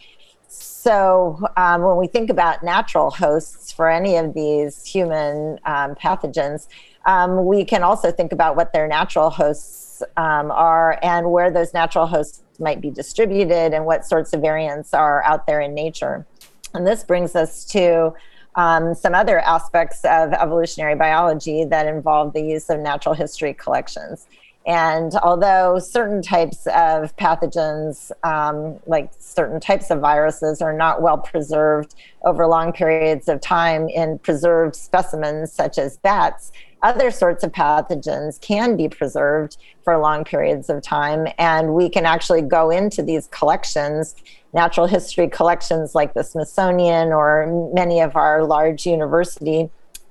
so, 0.46 1.40
um, 1.56 1.82
when 1.82 1.96
we 1.96 2.06
think 2.06 2.30
about 2.30 2.62
natural 2.62 3.10
hosts 3.10 3.72
for 3.72 3.90
any 3.90 4.14
of 4.16 4.32
these 4.32 4.86
human 4.86 5.58
um, 5.64 5.96
pathogens, 5.96 6.68
um, 7.06 7.44
we 7.46 7.64
can 7.64 7.82
also 7.82 8.10
think 8.12 8.32
about 8.32 8.56
what 8.56 8.72
their 8.72 8.86
natural 8.86 9.30
hosts 9.30 10.02
um, 10.16 10.50
are 10.50 10.98
and 11.02 11.30
where 11.30 11.50
those 11.50 11.72
natural 11.72 12.06
hosts 12.06 12.42
might 12.58 12.80
be 12.80 12.90
distributed 12.90 13.72
and 13.72 13.84
what 13.86 14.04
sorts 14.04 14.32
of 14.32 14.40
variants 14.40 14.92
are 14.92 15.22
out 15.24 15.46
there 15.46 15.60
in 15.60 15.74
nature. 15.74 16.26
And 16.74 16.86
this 16.86 17.02
brings 17.02 17.34
us 17.34 17.64
to 17.66 18.14
um, 18.56 18.94
some 18.94 19.14
other 19.14 19.38
aspects 19.40 20.04
of 20.04 20.32
evolutionary 20.32 20.94
biology 20.94 21.64
that 21.64 21.86
involve 21.86 22.32
the 22.32 22.42
use 22.42 22.68
of 22.68 22.80
natural 22.80 23.14
history 23.14 23.54
collections. 23.54 24.26
And 24.66 25.14
although 25.22 25.78
certain 25.78 26.20
types 26.20 26.66
of 26.66 27.16
pathogens, 27.16 28.12
um, 28.22 28.78
like 28.86 29.10
certain 29.18 29.58
types 29.58 29.90
of 29.90 30.00
viruses, 30.00 30.60
are 30.60 30.74
not 30.74 31.00
well 31.00 31.16
preserved 31.16 31.94
over 32.24 32.46
long 32.46 32.72
periods 32.72 33.26
of 33.28 33.40
time 33.40 33.88
in 33.88 34.18
preserved 34.18 34.76
specimens 34.76 35.50
such 35.50 35.78
as 35.78 35.96
bats, 35.98 36.52
other 36.82 37.10
sorts 37.10 37.44
of 37.44 37.52
pathogens 37.52 38.40
can 38.40 38.76
be 38.76 38.88
preserved 38.88 39.56
for 39.82 39.98
long 39.98 40.24
periods 40.24 40.70
of 40.70 40.82
time. 40.82 41.28
And 41.38 41.74
we 41.74 41.88
can 41.88 42.06
actually 42.06 42.42
go 42.42 42.70
into 42.70 43.02
these 43.02 43.26
collections, 43.28 44.14
natural 44.52 44.86
history 44.86 45.28
collections 45.28 45.94
like 45.94 46.14
the 46.14 46.24
Smithsonian 46.24 47.12
or 47.12 47.70
many 47.74 48.00
of 48.00 48.16
our 48.16 48.44
large 48.44 48.86
university 48.86 49.70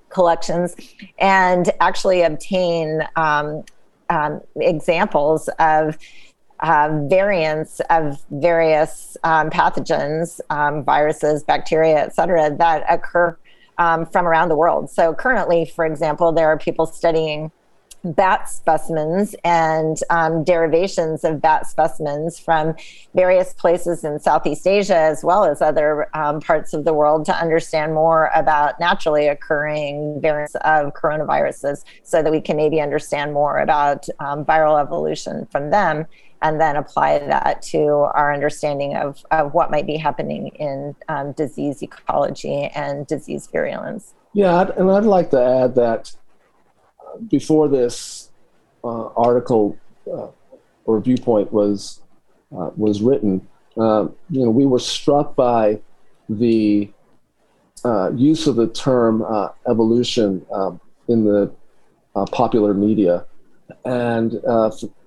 collections, 0.09 0.75
and 1.19 1.71
actually 1.79 2.21
obtain 2.23 3.03
um, 3.15 3.63
um, 4.09 4.41
examples 4.55 5.49
of 5.59 5.97
uh, 6.61 6.89
variants 7.03 7.79
of 7.89 8.21
various 8.31 9.15
um, 9.23 9.49
pathogens, 9.49 10.41
um, 10.49 10.83
viruses, 10.83 11.43
bacteria, 11.43 11.97
et 11.99 12.13
cetera, 12.15 12.53
that 12.55 12.83
occur 12.89 13.37
um, 13.79 14.05
from 14.05 14.27
around 14.27 14.49
the 14.49 14.55
world. 14.55 14.91
So 14.91 15.15
currently, 15.15 15.65
for 15.65 15.85
example, 15.85 16.31
there 16.31 16.47
are 16.47 16.57
people 16.57 16.85
studying 16.85 17.51
bat 18.03 18.49
specimens 18.49 19.35
and 19.43 19.97
um, 20.09 20.43
derivations 20.43 21.25
of 21.25 21.41
bat 21.41 21.67
specimens 21.67 22.39
from 22.39 22.73
various 23.13 23.53
places 23.53 24.05
in 24.05 24.19
Southeast 24.19 24.65
Asia 24.65 24.95
as 24.95 25.21
well 25.23 25.43
as 25.43 25.61
other 25.61 26.07
um, 26.15 26.39
parts 26.39 26.73
of 26.73 26.85
the 26.85 26.93
world 26.93 27.25
to 27.25 27.35
understand 27.35 27.93
more 27.93 28.31
about 28.35 28.79
naturally 28.79 29.27
occurring 29.27 30.19
variants 30.21 30.55
of 30.55 30.93
coronaviruses 30.93 31.83
so 32.03 32.23
that 32.23 32.31
we 32.31 32.39
can 32.39 32.55
maybe 32.55 32.79
understand 32.79 33.33
more 33.33 33.59
about 33.59 34.07
um, 34.19 34.45
viral 34.45 34.81
evolution 34.81 35.45
from 35.51 35.69
them 35.69 36.05
and 36.41 36.59
then 36.59 36.75
apply 36.75 37.19
that 37.19 37.61
to 37.61 37.87
our 38.13 38.33
understanding 38.33 38.95
of, 38.95 39.25
of 39.31 39.53
what 39.53 39.71
might 39.71 39.85
be 39.85 39.97
happening 39.97 40.47
in 40.55 40.95
um, 41.09 41.33
disease 41.33 41.81
ecology 41.81 42.71
and 42.75 43.05
disease 43.07 43.47
virulence. 43.47 44.13
Yeah, 44.33 44.69
and 44.77 44.89
I'd 44.89 45.03
like 45.03 45.31
to 45.31 45.43
add 45.43 45.75
that 45.75 46.15
before 47.29 47.67
this 47.67 48.29
uh, 48.83 49.07
article 49.07 49.77
uh, 50.11 50.27
or 50.85 51.01
viewpoint 51.01 51.51
was 51.51 52.01
uh, 52.51 52.71
was 52.75 53.01
written, 53.01 53.47
uh, 53.77 54.07
you 54.29 54.43
know, 54.43 54.49
we 54.49 54.65
were 54.65 54.79
struck 54.79 55.35
by 55.35 55.79
the 56.29 56.89
uh, 57.85 58.11
use 58.15 58.47
of 58.47 58.55
the 58.55 58.67
term 58.67 59.21
uh, 59.21 59.49
evolution 59.69 60.43
um, 60.51 60.79
in 61.07 61.25
the 61.25 61.51
popular 62.31 62.73
media, 62.73 63.25
and 63.85 64.33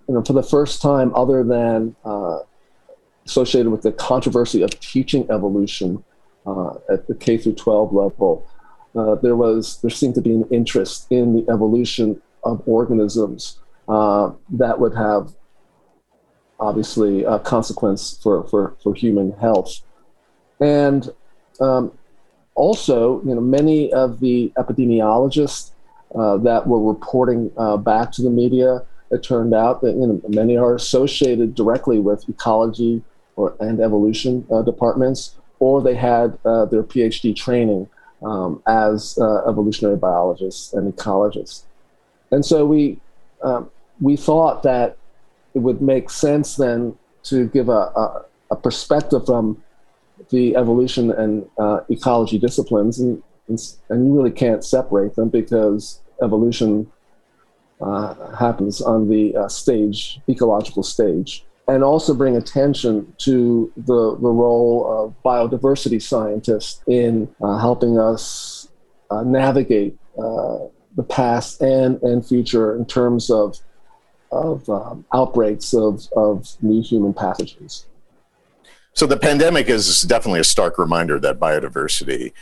you 0.08 0.14
know, 0.14 0.22
for 0.22 0.32
the 0.32 0.42
first 0.42 0.82
time, 0.82 1.14
other 1.14 1.44
than 1.44 1.94
associated 3.26 3.70
with 3.70 3.82
the 3.82 3.92
controversy 3.92 4.62
of 4.62 4.78
teaching 4.80 5.30
evolution 5.30 6.02
at 6.90 7.06
the 7.06 7.14
K 7.18 7.38
through 7.38 7.54
12 7.54 7.92
level, 7.92 8.46
uh, 8.94 9.14
there 9.16 9.36
was 9.36 9.80
there 9.80 9.90
seemed 9.90 10.14
to 10.14 10.20
be 10.20 10.32
an 10.32 10.46
interest 10.50 11.06
in 11.10 11.34
the 11.34 11.50
evolution 11.50 12.20
of 12.44 12.62
organisms 12.66 13.58
uh, 13.88 14.32
that 14.50 14.78
would 14.78 14.94
have 14.94 15.32
obviously 16.60 17.24
a 17.24 17.38
consequence 17.38 18.18
for, 18.22 18.46
for, 18.48 18.76
for 18.82 18.94
human 18.94 19.32
health. 19.32 19.80
And 20.60 21.10
um, 21.60 21.92
also, 22.54 23.20
you 23.22 23.34
know, 23.34 23.40
many 23.40 23.92
of 23.92 24.20
the 24.20 24.52
epidemiologists 24.56 25.72
uh, 26.14 26.36
that 26.38 26.66
were 26.66 26.80
reporting 26.80 27.50
uh, 27.56 27.76
back 27.76 28.12
to 28.12 28.22
the 28.22 28.30
media, 28.30 28.82
it 29.12 29.22
turned 29.22 29.54
out 29.54 29.82
that 29.82 29.92
you 29.92 30.06
know, 30.06 30.20
many 30.28 30.56
are 30.56 30.74
associated 30.74 31.54
directly 31.54 31.98
with 31.98 32.28
ecology 32.28 33.02
or 33.36 33.54
and 33.60 33.80
evolution 33.80 34.46
uh, 34.52 34.62
departments, 34.62 35.36
or 35.58 35.82
they 35.82 35.94
had 35.94 36.38
uh, 36.44 36.64
their 36.66 36.82
PhD 36.82 37.34
training 37.36 37.88
um, 38.22 38.62
as 38.66 39.18
uh, 39.20 39.48
evolutionary 39.48 39.96
biologists 39.96 40.72
and 40.72 40.92
ecologists. 40.92 41.62
And 42.30 42.44
so 42.44 42.64
we, 42.64 42.98
um, 43.42 43.70
we 44.00 44.16
thought 44.16 44.62
that 44.62 44.96
it 45.54 45.58
would 45.58 45.82
make 45.82 46.10
sense 46.10 46.56
then 46.56 46.96
to 47.24 47.46
give 47.48 47.68
a, 47.68 47.72
a, 47.72 48.24
a 48.52 48.56
perspective 48.56 49.26
from 49.26 49.62
the 50.30 50.56
evolution 50.56 51.10
and 51.12 51.46
uh, 51.58 51.80
ecology 51.90 52.38
disciplines, 52.38 53.00
and, 53.00 53.22
and, 53.48 53.58
and, 53.88 54.06
you 54.06 54.12
really 54.12 54.30
can't 54.30 54.64
separate 54.64 55.14
them 55.14 55.28
because 55.28 56.00
evolution 56.22 56.90
uh, 57.82 58.36
happens 58.36 58.80
on 58.80 59.08
the 59.08 59.36
uh, 59.36 59.48
stage, 59.48 60.20
ecological 60.28 60.82
stage 60.82 61.44
and 61.68 61.84
also 61.84 62.12
bring 62.12 62.36
attention 62.36 63.12
to 63.18 63.72
the, 63.76 64.16
the 64.16 64.28
role 64.28 64.84
of 64.88 65.14
biodiversity 65.24 66.02
scientists 66.02 66.82
in 66.88 67.28
uh, 67.40 67.56
helping 67.58 67.98
us 67.98 68.68
uh, 69.10 69.22
navigate 69.22 69.96
uh, 70.18 70.58
the 70.96 71.02
past 71.08 71.60
and, 71.62 72.02
and 72.02 72.26
future 72.26 72.76
in 72.76 72.84
terms 72.84 73.30
of, 73.30 73.58
of 74.32 74.68
um, 74.68 75.04
outbreaks 75.14 75.72
of, 75.72 76.06
of 76.16 76.56
new 76.62 76.82
human 76.82 77.14
pathogens. 77.14 77.84
So 78.92 79.06
the 79.06 79.16
pandemic 79.16 79.68
is 79.68 80.02
definitely 80.02 80.40
a 80.40 80.44
stark 80.44 80.78
reminder 80.78 81.18
that 81.20 81.38
biodiversity 81.38 82.32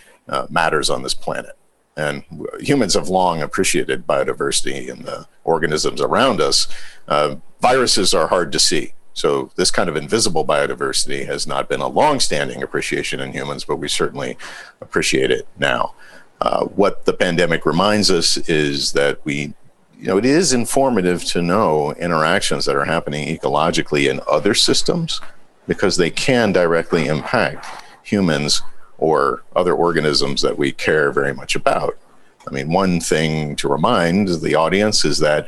matters 0.48 0.90
on 0.90 1.02
this 1.02 1.14
planet. 1.14 1.56
And 1.96 2.24
humans 2.60 2.94
have 2.94 3.08
long 3.08 3.42
appreciated 3.42 4.06
biodiversity 4.06 4.88
in 4.88 5.02
the 5.02 5.26
organisms 5.44 6.00
around 6.00 6.40
us. 6.40 6.66
Uh, 7.08 7.36
viruses 7.60 8.14
are 8.14 8.28
hard 8.28 8.52
to 8.52 8.58
see 8.58 8.94
so 9.12 9.50
this 9.56 9.70
kind 9.70 9.88
of 9.88 9.96
invisible 9.96 10.46
biodiversity 10.46 11.26
has 11.26 11.46
not 11.46 11.68
been 11.68 11.80
a 11.80 11.88
long-standing 11.88 12.62
appreciation 12.62 13.20
in 13.20 13.32
humans, 13.32 13.64
but 13.64 13.76
we 13.76 13.88
certainly 13.88 14.36
appreciate 14.80 15.30
it 15.30 15.46
now. 15.58 15.94
Uh, 16.40 16.64
what 16.64 17.04
the 17.04 17.12
pandemic 17.12 17.66
reminds 17.66 18.10
us 18.10 18.36
is 18.48 18.92
that 18.92 19.20
we, 19.24 19.52
you 19.98 20.06
know, 20.06 20.16
it 20.16 20.24
is 20.24 20.52
informative 20.52 21.22
to 21.24 21.42
know 21.42 21.92
interactions 21.94 22.64
that 22.64 22.76
are 22.76 22.86
happening 22.86 23.36
ecologically 23.36 24.10
in 24.10 24.20
other 24.30 24.54
systems 24.54 25.20
because 25.66 25.96
they 25.96 26.10
can 26.10 26.50
directly 26.52 27.06
impact 27.06 27.66
humans 28.02 28.62
or 29.00 29.42
other 29.56 29.74
organisms 29.74 30.42
that 30.42 30.56
we 30.56 30.70
care 30.70 31.10
very 31.10 31.34
much 31.34 31.56
about. 31.56 31.98
I 32.46 32.52
mean, 32.52 32.72
one 32.72 33.00
thing 33.00 33.56
to 33.56 33.68
remind 33.68 34.28
the 34.28 34.54
audience 34.54 35.04
is 35.04 35.18
that 35.18 35.46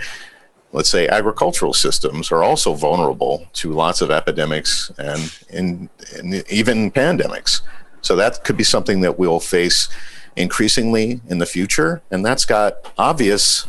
let's 0.73 0.88
say 0.88 1.06
agricultural 1.06 1.75
systems 1.75 2.32
are 2.32 2.42
also 2.42 2.75
vulnerable 2.75 3.47
to 3.52 3.73
lots 3.73 4.00
of 4.00 4.11
epidemics 4.11 4.90
and, 4.99 5.38
in, 5.50 5.88
in 6.18 6.42
even 6.50 6.90
pandemics. 6.90 7.61
So 8.00 8.16
that 8.16 8.42
could 8.42 8.56
be 8.56 8.64
something 8.64 9.02
that 9.02 9.18
we'll 9.18 9.40
face 9.40 9.88
increasingly 10.35 11.21
in 11.28 11.38
the 11.38 11.47
future, 11.47 12.02
and 12.11 12.25
that's 12.25 12.47
got 12.47 12.92
obvious 12.97 13.66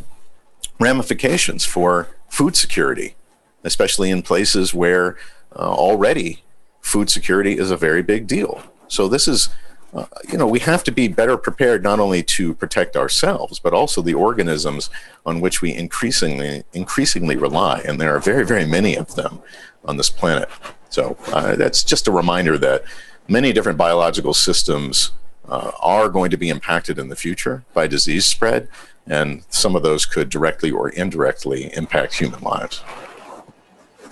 ramifications 0.80 1.66
for 1.66 2.08
food 2.30 2.56
security, 2.56 3.16
especially 3.63 4.10
in 4.10 4.22
places 4.22 4.74
where 4.74 5.18
uh, 5.56 5.60
already 5.60 6.44
food 6.82 7.10
security 7.10 7.58
is 7.58 7.70
a 7.70 7.78
very 7.78 8.02
big 8.02 8.28
deal. 8.28 8.62
So 8.88 9.08
this 9.08 9.28
is 9.28 9.50
uh, 9.94 10.06
you 10.32 10.38
know, 10.38 10.48
we 10.48 10.60
have 10.60 10.84
to 10.84 10.92
be 10.92 11.08
better 11.08 11.38
prepared 11.38 11.84
not 11.84 12.00
only 12.00 12.24
to 12.24 12.54
protect 12.56 12.96
ourselves, 12.96 13.60
but 13.60 13.74
also 13.74 14.02
the 14.02 14.14
organisms 14.14 14.90
on 15.26 15.40
which 15.40 15.62
we 15.62 15.74
increasingly 15.74 16.64
increasingly 16.74 17.36
rely, 17.36 17.82
and 17.86 18.00
there 18.00 18.16
are 18.16 18.20
very, 18.20 18.46
very 18.46 18.66
many 18.66 18.96
of 18.96 19.16
them 19.16 19.40
on 19.86 19.98
this 19.98 20.10
planet. 20.10 20.50
So 20.90 21.18
uh, 21.28 21.56
that's 21.56 21.84
just 21.84 22.08
a 22.08 22.12
reminder 22.12 22.58
that 22.58 22.84
many 23.28 23.54
different 23.54 23.78
biological 23.78 24.34
systems 24.34 25.12
uh, 25.48 25.72
are 25.80 26.10
going 26.10 26.32
to 26.32 26.38
be 26.38 26.50
impacted 26.50 26.98
in 26.98 27.10
the 27.10 27.16
future 27.16 27.64
by 27.74 27.88
disease 27.88 28.26
spread, 28.26 28.68
and 29.06 29.44
some 29.50 29.76
of 29.76 29.84
those 29.84 30.06
could 30.06 30.30
directly 30.30 30.72
or 30.72 30.90
indirectly 30.90 31.72
impact 31.76 32.16
human 32.16 32.42
lives. 32.42 32.84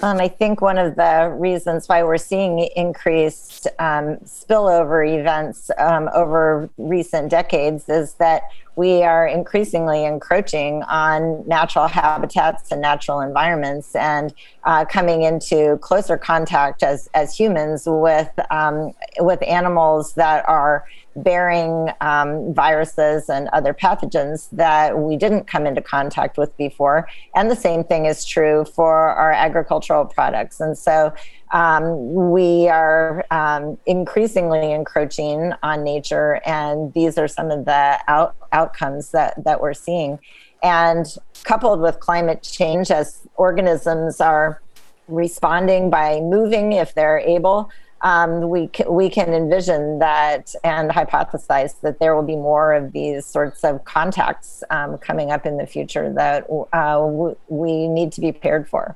And 0.03 0.19
I 0.19 0.27
think 0.29 0.61
one 0.61 0.79
of 0.79 0.95
the 0.95 1.35
reasons 1.37 1.87
why 1.87 2.01
we're 2.03 2.17
seeing 2.17 2.59
increased 2.75 3.67
um, 3.77 4.17
spillover 4.25 5.07
events 5.07 5.69
um, 5.77 6.09
over 6.13 6.69
recent 6.77 7.29
decades 7.29 7.87
is 7.87 8.15
that 8.15 8.43
we 8.75 9.03
are 9.03 9.27
increasingly 9.27 10.05
encroaching 10.05 10.83
on 10.83 11.47
natural 11.47 11.87
habitats 11.87 12.71
and 12.71 12.81
natural 12.81 13.19
environments 13.19 13.95
and 13.95 14.33
uh, 14.63 14.85
coming 14.85 15.23
into 15.23 15.77
closer 15.79 16.17
contact 16.17 16.83
as, 16.83 17.09
as 17.13 17.35
humans 17.35 17.83
with, 17.85 18.31
um, 18.49 18.93
with 19.19 19.41
animals 19.43 20.13
that 20.13 20.47
are 20.47 20.85
bearing 21.17 21.89
um, 21.99 22.53
viruses 22.53 23.29
and 23.29 23.49
other 23.49 23.73
pathogens 23.73 24.49
that 24.51 24.97
we 24.97 25.17
didn't 25.17 25.45
come 25.45 25.67
into 25.67 25.81
contact 25.81 26.37
with 26.37 26.55
before. 26.55 27.07
And 27.35 27.51
the 27.51 27.55
same 27.55 27.83
thing 27.83 28.05
is 28.05 28.23
true 28.23 28.63
for 28.63 29.09
our 29.09 29.31
agricultural 29.31 30.05
products. 30.05 30.61
And 30.61 30.77
so 30.77 31.13
um, 31.51 32.31
we 32.31 32.69
are 32.69 33.25
um, 33.31 33.77
increasingly 33.85 34.71
encroaching 34.71 35.53
on 35.63 35.83
nature, 35.83 36.41
and 36.45 36.93
these 36.93 37.17
are 37.17 37.27
some 37.27 37.51
of 37.51 37.65
the 37.65 37.99
out- 38.07 38.35
outcomes 38.51 39.11
that, 39.11 39.43
that 39.43 39.61
we're 39.61 39.73
seeing. 39.73 40.19
And 40.63 41.05
coupled 41.43 41.81
with 41.81 41.99
climate 41.99 42.43
change, 42.43 42.91
as 42.91 43.27
organisms 43.35 44.21
are 44.21 44.61
responding 45.07 45.89
by 45.89 46.21
moving 46.21 46.73
if 46.73 46.93
they're 46.93 47.19
able, 47.19 47.69
um, 48.01 48.49
we 48.49 48.67
can, 48.67 48.91
we 48.91 49.09
can 49.09 49.33
envision 49.33 49.99
that 49.99 50.55
and 50.63 50.89
hypothesize 50.89 51.79
that 51.81 51.99
there 51.99 52.15
will 52.15 52.23
be 52.23 52.35
more 52.35 52.73
of 52.73 52.93
these 52.93 53.25
sorts 53.25 53.63
of 53.63 53.83
contacts 53.85 54.63
um, 54.69 54.97
coming 54.97 55.31
up 55.31 55.45
in 55.45 55.57
the 55.57 55.67
future 55.67 56.11
that 56.13 56.47
uh, 56.73 56.95
w- 56.95 57.35
we 57.47 57.87
need 57.87 58.11
to 58.13 58.21
be 58.21 58.31
prepared 58.31 58.67
for. 58.67 58.95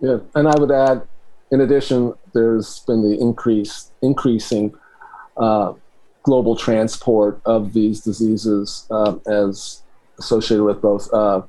Yeah, 0.00 0.18
and 0.34 0.46
I 0.46 0.58
would 0.58 0.70
add, 0.70 1.06
in 1.50 1.60
addition, 1.60 2.14
there's 2.34 2.80
been 2.80 3.02
the 3.02 3.18
increase 3.18 3.90
increasing 4.02 4.74
uh, 5.36 5.72
global 6.22 6.56
transport 6.56 7.40
of 7.44 7.72
these 7.72 8.00
diseases 8.00 8.86
uh, 8.90 9.14
as 9.26 9.82
associated 10.18 10.64
with 10.64 10.82
both 10.82 11.12
uh, 11.12 11.42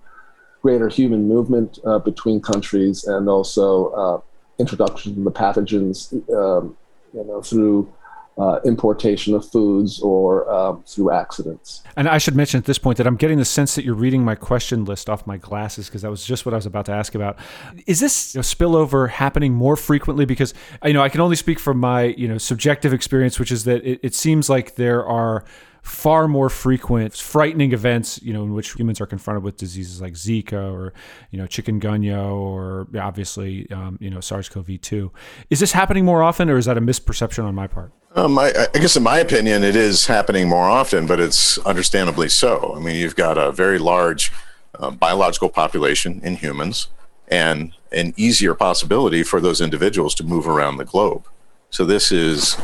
greater 0.62 0.88
human 0.88 1.28
movement 1.28 1.80
uh, 1.86 2.00
between 2.00 2.40
countries 2.42 3.04
and 3.06 3.28
also 3.28 3.88
uh, 3.90 4.22
introduction 4.60 5.18
of 5.18 5.24
the 5.24 5.32
pathogens, 5.32 6.14
um, 6.34 6.78
you 7.14 7.24
know, 7.26 7.42
through 7.42 7.92
uh, 8.40 8.60
importation 8.64 9.34
of 9.34 9.46
foods 9.50 10.00
or 10.00 10.50
uh, 10.50 10.76
through 10.88 11.12
accidents. 11.12 11.84
And 11.98 12.08
I 12.08 12.18
should 12.18 12.36
mention 12.36 12.58
at 12.58 12.66
this 12.66 12.78
point 12.78 12.98
that 12.98 13.06
I'm 13.06 13.18
getting 13.18 13.38
the 13.38 13.46
sense 13.46 13.76
that 13.76 13.84
you're 13.84 13.94
reading 13.96 14.24
my 14.24 14.36
question 14.36 14.86
list 14.86 15.10
off 15.10 15.28
my 15.28 15.38
glasses 15.38 15.88
because 15.88 16.04
that 16.04 16.10
was 16.10 16.26
just 16.26 16.46
what 16.46 16.54
I 16.54 16.58
was 16.58 16.66
about 16.66 16.86
to 16.86 16.94
ask 16.94 17.16
about. 17.16 17.38
Is 17.86 18.00
this 18.00 18.34
you 18.34 18.40
know, 18.40 18.44
spillover 18.44 19.10
happening 19.10 19.54
more 19.54 19.76
frequently? 19.76 20.26
Because 20.26 20.54
you 20.86 20.94
know 20.94 21.04
I 21.04 21.10
can 21.10 21.22
only 21.22 21.36
speak 21.36 21.60
from 21.60 21.80
my 21.80 22.04
you 22.04 22.28
know 22.28 22.38
subjective 22.38 22.94
experience, 22.94 23.40
which 23.40 23.52
is 23.52 23.66
that 23.66 23.84
it, 23.86 24.00
it 24.02 24.16
seems 24.16 24.50
like 24.50 24.76
there 24.76 25.06
are 25.06 25.44
far 25.82 26.28
more 26.28 26.50
frequent, 26.50 27.16
frightening 27.16 27.74
events, 27.74 28.22
you 28.22 28.34
know, 28.34 28.44
in 28.44 28.54
which 28.54 28.74
humans 28.74 29.02
are 29.02 29.06
confronted 29.06 29.44
with 29.44 29.58
diseases 29.58 30.02
like 30.02 30.14
Zika 30.14 30.72
or, 30.72 30.94
you 31.32 31.40
know, 31.40 31.46
chikungunya 31.46 32.32
or 32.32 32.88
obviously, 33.00 33.70
um, 33.72 33.98
you 34.02 34.10
know, 34.10 34.20
SARS-CoV-2. 34.20 35.10
Is 35.50 35.60
this 35.62 35.72
happening 35.72 36.06
more 36.06 36.22
often, 36.22 36.50
or 36.50 36.58
is 36.58 36.66
that 36.66 36.78
a 36.78 36.82
misperception 36.82 37.46
on 37.46 37.56
my 37.56 37.68
part? 37.68 37.94
Um, 38.16 38.40
I, 38.40 38.52
I, 38.74 38.80
guess, 38.80 38.96
in 38.96 39.04
my 39.04 39.20
opinion, 39.20 39.64
it 39.64 39.76
is 39.76 40.08
happening 40.08 40.50
more 40.50 40.66
often, 40.66 41.06
but 41.06 41.20
it's 41.20 41.60
understandably 41.60 42.28
so. 42.28 42.74
I 42.76 42.80
mean, 42.80 42.96
you've 42.96 43.16
got 43.16 43.38
a 43.38 43.52
very 43.52 43.78
large 43.78 44.32
uh, 44.80 44.90
biological 44.90 45.50
population 45.50 46.20
in 46.24 46.36
humans, 46.36 46.88
and 47.28 47.74
an 47.92 48.14
easier 48.18 48.56
possibility 48.56 49.22
for 49.24 49.40
those 49.40 49.62
individuals 49.62 50.16
to 50.16 50.24
move 50.24 50.48
around 50.48 50.78
the 50.78 50.86
globe. 50.86 51.28
So 51.70 51.86
this 51.86 52.12
is 52.12 52.58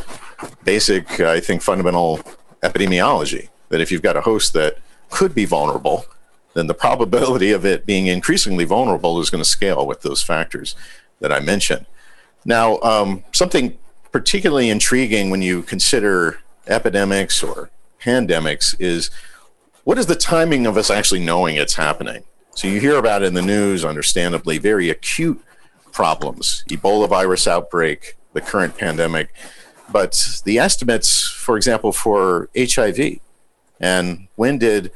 basic, 0.64 1.20
I 1.20 1.38
think, 1.40 1.62
fundamental 1.62 2.20
epidemiology 2.62 3.48
that 3.68 3.80
if 3.80 3.92
you've 3.92 4.02
got 4.02 4.16
a 4.16 4.22
host 4.22 4.52
that 4.54 4.78
could 5.10 5.34
be 5.34 5.44
vulnerable, 5.44 6.06
then 6.54 6.66
the 6.66 6.74
probability 6.74 7.52
of 7.52 7.64
it 7.64 7.86
being 7.86 8.08
increasingly 8.08 8.64
vulnerable 8.64 9.20
is 9.20 9.30
going 9.30 9.42
to 9.42 9.48
scale 9.48 9.86
with 9.86 10.02
those 10.02 10.22
factors 10.22 10.74
that 11.20 11.32
I 11.32 11.38
mentioned. 11.38 11.86
Now, 12.44 12.78
um, 12.80 13.24
something 13.32 13.78
particularly 14.16 14.70
intriguing 14.70 15.28
when 15.28 15.42
you 15.42 15.60
consider 15.60 16.38
epidemics 16.66 17.42
or 17.42 17.68
pandemics 18.00 18.74
is 18.78 19.10
what 19.84 19.98
is 19.98 20.06
the 20.06 20.14
timing 20.16 20.64
of 20.64 20.78
us 20.78 20.88
actually 20.88 21.22
knowing 21.22 21.56
it's 21.56 21.74
happening? 21.74 22.24
So 22.54 22.66
you 22.66 22.80
hear 22.80 22.96
about 22.96 23.22
it 23.22 23.26
in 23.26 23.34
the 23.34 23.42
news, 23.42 23.84
understandably, 23.84 24.56
very 24.56 24.88
acute 24.88 25.38
problems, 25.92 26.64
Ebola 26.70 27.06
virus 27.10 27.46
outbreak, 27.46 28.16
the 28.32 28.40
current 28.40 28.78
pandemic. 28.78 29.34
But 29.92 30.40
the 30.46 30.60
estimates, 30.60 31.28
for 31.28 31.58
example, 31.58 31.92
for 31.92 32.48
HIV, 32.56 33.18
and 33.80 34.28
when 34.36 34.56
did 34.56 34.92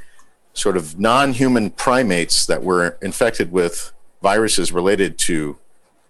sort 0.54 0.78
of 0.78 0.98
non 0.98 1.34
human 1.34 1.68
primates 1.68 2.46
that 2.46 2.62
were 2.62 2.96
infected 3.02 3.52
with 3.52 3.92
viruses 4.22 4.72
related 4.72 5.18
to 5.18 5.58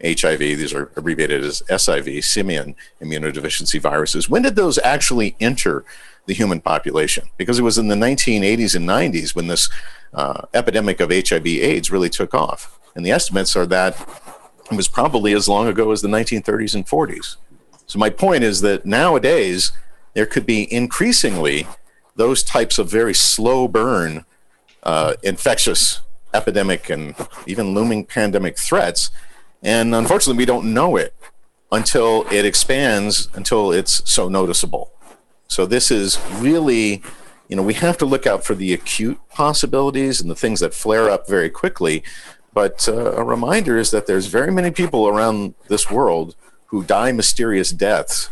HIV, 0.02 0.38
these 0.38 0.72
are 0.72 0.90
abbreviated 0.96 1.44
as 1.44 1.62
SIV, 1.68 2.24
simian 2.24 2.74
immunodeficiency 3.00 3.80
viruses, 3.80 4.28
when 4.28 4.42
did 4.42 4.56
those 4.56 4.78
actually 4.78 5.36
enter 5.40 5.84
the 6.26 6.34
human 6.34 6.60
population? 6.60 7.28
Because 7.36 7.58
it 7.58 7.62
was 7.62 7.78
in 7.78 7.88
the 7.88 7.94
1980s 7.94 8.74
and 8.74 8.88
90s 8.88 9.34
when 9.34 9.48
this 9.48 9.68
uh, 10.14 10.42
epidemic 10.54 11.00
of 11.00 11.10
HIV 11.10 11.46
AIDS 11.46 11.90
really 11.90 12.08
took 12.08 12.34
off. 12.34 12.78
And 12.94 13.04
the 13.04 13.10
estimates 13.10 13.54
are 13.56 13.66
that 13.66 13.96
it 14.70 14.76
was 14.76 14.88
probably 14.88 15.32
as 15.32 15.48
long 15.48 15.66
ago 15.66 15.90
as 15.90 16.00
the 16.00 16.08
1930s 16.08 16.74
and 16.74 16.86
40s. 16.86 17.36
So 17.86 17.98
my 17.98 18.10
point 18.10 18.44
is 18.44 18.60
that 18.60 18.86
nowadays 18.86 19.72
there 20.14 20.26
could 20.26 20.46
be 20.46 20.72
increasingly 20.72 21.66
those 22.16 22.42
types 22.42 22.78
of 22.78 22.88
very 22.88 23.14
slow 23.14 23.68
burn 23.68 24.24
uh, 24.82 25.14
infectious 25.22 26.00
epidemic 26.32 26.88
and 26.88 27.14
even 27.46 27.74
looming 27.74 28.04
pandemic 28.04 28.58
threats. 28.58 29.10
And 29.62 29.94
unfortunately, 29.94 30.38
we 30.38 30.46
don't 30.46 30.72
know 30.72 30.96
it 30.96 31.14
until 31.72 32.26
it 32.30 32.44
expands, 32.44 33.28
until 33.34 33.72
it's 33.72 34.02
so 34.10 34.28
noticeable. 34.28 34.92
So 35.48 35.66
this 35.66 35.90
is 35.90 36.18
really, 36.38 37.02
you 37.48 37.56
know, 37.56 37.62
we 37.62 37.74
have 37.74 37.98
to 37.98 38.06
look 38.06 38.26
out 38.26 38.44
for 38.44 38.54
the 38.54 38.72
acute 38.72 39.20
possibilities 39.28 40.20
and 40.20 40.30
the 40.30 40.34
things 40.34 40.60
that 40.60 40.74
flare 40.74 41.10
up 41.10 41.28
very 41.28 41.50
quickly. 41.50 42.02
But 42.52 42.88
uh, 42.88 43.12
a 43.12 43.24
reminder 43.24 43.76
is 43.78 43.90
that 43.90 44.06
there's 44.06 44.26
very 44.26 44.50
many 44.50 44.70
people 44.70 45.06
around 45.06 45.54
this 45.68 45.90
world 45.90 46.34
who 46.66 46.84
die 46.84 47.12
mysterious 47.12 47.70
deaths 47.70 48.30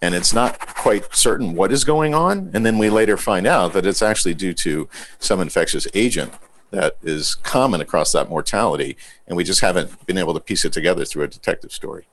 and 0.00 0.14
it's 0.14 0.32
not 0.32 0.60
quite 0.60 1.14
certain 1.14 1.54
what 1.54 1.72
is 1.72 1.84
going 1.84 2.14
on. 2.14 2.50
And 2.54 2.64
then 2.64 2.78
we 2.78 2.88
later 2.88 3.16
find 3.16 3.46
out 3.46 3.72
that 3.72 3.84
it's 3.84 4.02
actually 4.02 4.34
due 4.34 4.54
to 4.54 4.88
some 5.18 5.40
infectious 5.40 5.88
agent 5.92 6.32
that 6.70 6.96
is 7.02 7.34
common 7.34 7.80
across 7.80 8.12
that 8.12 8.28
mortality. 8.28 8.96
And 9.26 9.36
we 9.36 9.44
just 9.44 9.60
haven't 9.60 10.06
been 10.06 10.18
able 10.18 10.34
to 10.34 10.40
piece 10.40 10.64
it 10.64 10.72
together 10.72 11.04
through 11.04 11.24
a 11.24 11.28
detective 11.28 11.72
story. 11.72 12.06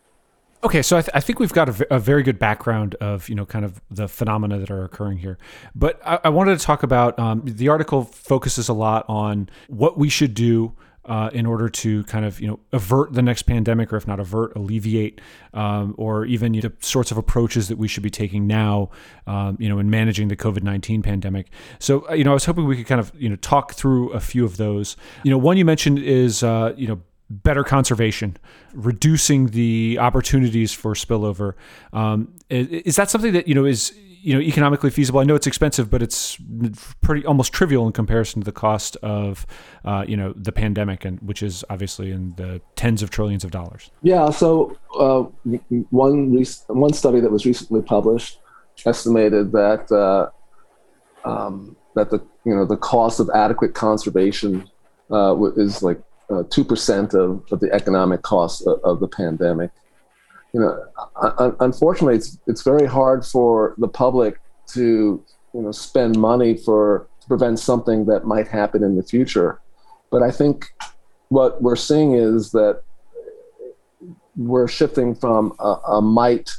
Okay, 0.64 0.82
so 0.82 0.98
I, 0.98 1.02
th- 1.02 1.12
I 1.14 1.20
think 1.20 1.40
we've 1.40 1.54
got 1.54 1.70
a, 1.70 1.72
v- 1.74 1.86
a 1.92 2.00
very 2.00 2.24
good 2.24 2.40
background 2.40 2.96
of 2.96 3.30
you 3.30 3.36
know 3.36 3.46
kind 3.46 3.64
of 3.64 3.80
the 3.92 4.08
phenomena 4.08 4.58
that 4.58 4.72
are 4.72 4.84
occurring 4.84 5.20
here, 5.20 5.38
but 5.76 6.02
I, 6.04 6.20
I 6.24 6.30
wanted 6.30 6.58
to 6.58 6.66
talk 6.66 6.82
about 6.82 7.20
um, 7.20 7.44
the 7.46 7.68
article 7.68 8.04
focuses 8.04 8.68
a 8.68 8.74
lot 8.74 9.06
on 9.08 9.48
what 9.68 10.00
we 10.00 10.10
should 10.10 10.34
do 10.34 10.74
uh, 11.06 11.30
in 11.34 11.46
order 11.46 11.70
to 11.70 12.04
kind 12.06 12.26
of 12.26 12.40
you 12.40 12.48
know 12.48 12.60
avert 12.72 13.14
the 13.14 13.22
next 13.22 13.44
pandemic, 13.44 13.94
or 13.94 13.98
if 13.98 14.08
not 14.08 14.20
avert, 14.20 14.56
alleviate, 14.56 15.22
um, 15.54 15.94
or 15.98 16.26
even 16.26 16.54
you 16.54 16.62
know, 16.62 16.70
the 16.70 16.86
sorts 16.86 17.12
of 17.12 17.18
approaches 17.18 17.68
that 17.68 17.78
we 17.78 17.88
should 17.88 18.04
be 18.04 18.10
taking 18.10 18.48
now, 18.48 18.90
um, 19.28 19.58
you 19.60 19.70
know, 19.70 19.80
in 19.80 19.90
managing 19.90 20.28
the 20.28 20.36
COVID 20.36 20.64
nineteen 20.64 21.02
pandemic. 21.02 21.48
So 21.80 22.08
uh, 22.10 22.14
you 22.14 22.24
know, 22.24 22.32
I 22.32 22.34
was 22.34 22.46
hoping 22.46 22.66
we 22.66 22.78
could 22.78 22.88
kind 22.88 23.00
of 23.00 23.12
you 23.16 23.30
know 23.30 23.36
talk 23.38 23.74
through 23.74 24.12
a 24.12 24.20
few 24.20 24.46
of 24.46 24.58
those. 24.58 24.98
You 25.24 25.32
know, 25.32 25.38
one 25.38 25.58
you 25.58 25.66
mentioned 25.66 26.00
is 26.00 26.44
uh, 26.44 26.74
you 26.76 26.88
know 26.88 27.02
better 27.30 27.64
conservation, 27.64 28.38
reducing 28.74 29.48
the 29.48 29.98
opportunities 30.00 30.74
for 30.74 30.94
spillover. 30.94 31.54
Um, 31.94 32.34
is, 32.50 32.96
that 32.96 33.10
something 33.10 33.34
that 33.34 33.48
you 33.48 33.56
know 33.56 33.66
is 33.66 33.94
you 34.22 34.34
know 34.34 34.42
economically 34.42 34.90
feasible. 34.90 35.20
I 35.20 35.24
know 35.24 35.36
it's 35.36 35.48
expensive, 35.48 35.90
but 35.90 36.02
it's 36.02 36.38
pretty 37.02 37.26
almost 37.26 37.54
trivial 37.54 37.86
in 37.88 37.94
comparison 37.94 38.42
to 38.42 38.46
the 38.46 38.52
cost 38.52 38.96
of 38.98 39.46
uh, 39.84 40.06
you 40.08 40.18
know 40.18 40.34
the 40.36 40.52
pandemic, 40.52 41.06
and 41.06 41.20
which 41.22 41.42
is 41.44 41.64
obviously 41.70 42.12
in 42.12 42.34
the 42.36 42.62
tens 42.76 43.02
of 43.02 43.10
trillions 43.10 43.44
of 43.44 43.52
dollars. 43.52 43.92
Yeah. 44.02 44.30
So 44.30 44.78
uh, 45.00 45.24
one 45.90 46.44
one 46.68 46.94
study 46.94 47.20
that 47.20 47.32
was 47.32 47.46
recently 47.46 47.82
published 47.82 48.40
estimated 48.86 49.52
that 49.52 49.92
uh, 49.92 50.30
um, 51.28 51.76
that 51.96 52.10
the 52.10 52.24
you 52.46 52.56
know 52.56 52.66
the 52.66 52.78
cost 52.78 53.20
of 53.20 53.30
adequate 53.34 53.74
conservation 53.74 54.70
uh, 55.12 55.36
is 55.56 55.82
like 55.82 56.02
two 56.50 56.64
percent 56.64 57.14
of, 57.14 57.44
of 57.52 57.60
the 57.60 57.72
economic 57.72 58.22
cost 58.22 58.66
of, 58.68 58.80
of 58.84 59.00
the 59.00 59.08
pandemic 59.08 59.72
you 60.56 60.62
know, 60.62 61.54
unfortunately, 61.60 62.16
it's 62.16 62.40
it's 62.48 62.62
very 62.62 62.88
hard 62.88 63.26
for 63.26 63.76
the 63.78 63.90
public 63.90 64.40
to 64.68 65.22
you 65.54 65.62
know 65.62 65.74
spend 65.74 66.18
money 66.18 66.56
for 66.56 67.10
to 67.20 67.28
prevent 67.28 67.60
something 67.60 68.06
that 68.06 68.24
might 68.24 68.48
happen 68.48 68.82
in 68.82 68.96
the 68.96 69.04
future. 69.04 69.60
But 70.12 70.24
I 70.24 70.32
think 70.32 70.68
what 71.28 71.62
we're 71.62 71.76
seeing 71.76 72.14
is 72.14 72.52
that 72.52 72.84
we're 74.38 74.70
shifting 74.70 75.14
from 75.14 75.52
a, 75.60 75.76
a 75.98 76.02
might 76.02 76.52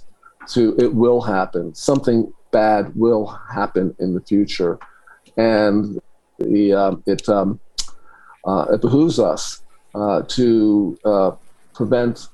to 0.48 0.76
it 0.76 0.94
will 0.94 1.22
happen. 1.22 1.74
Something 1.74 2.30
bad 2.50 2.94
will 2.94 3.28
happen 3.50 3.96
in 3.98 4.12
the 4.12 4.20
future, 4.20 4.78
and 5.38 5.98
the 6.38 6.74
um, 6.74 7.02
it 7.06 7.26
um, 7.30 7.58
uh, 7.62 7.65
it 8.46 8.80
behooves 8.80 9.18
us 9.18 9.62
uh, 9.94 10.22
to 10.22 10.98
uh, 11.04 11.32
prevent 11.74 12.28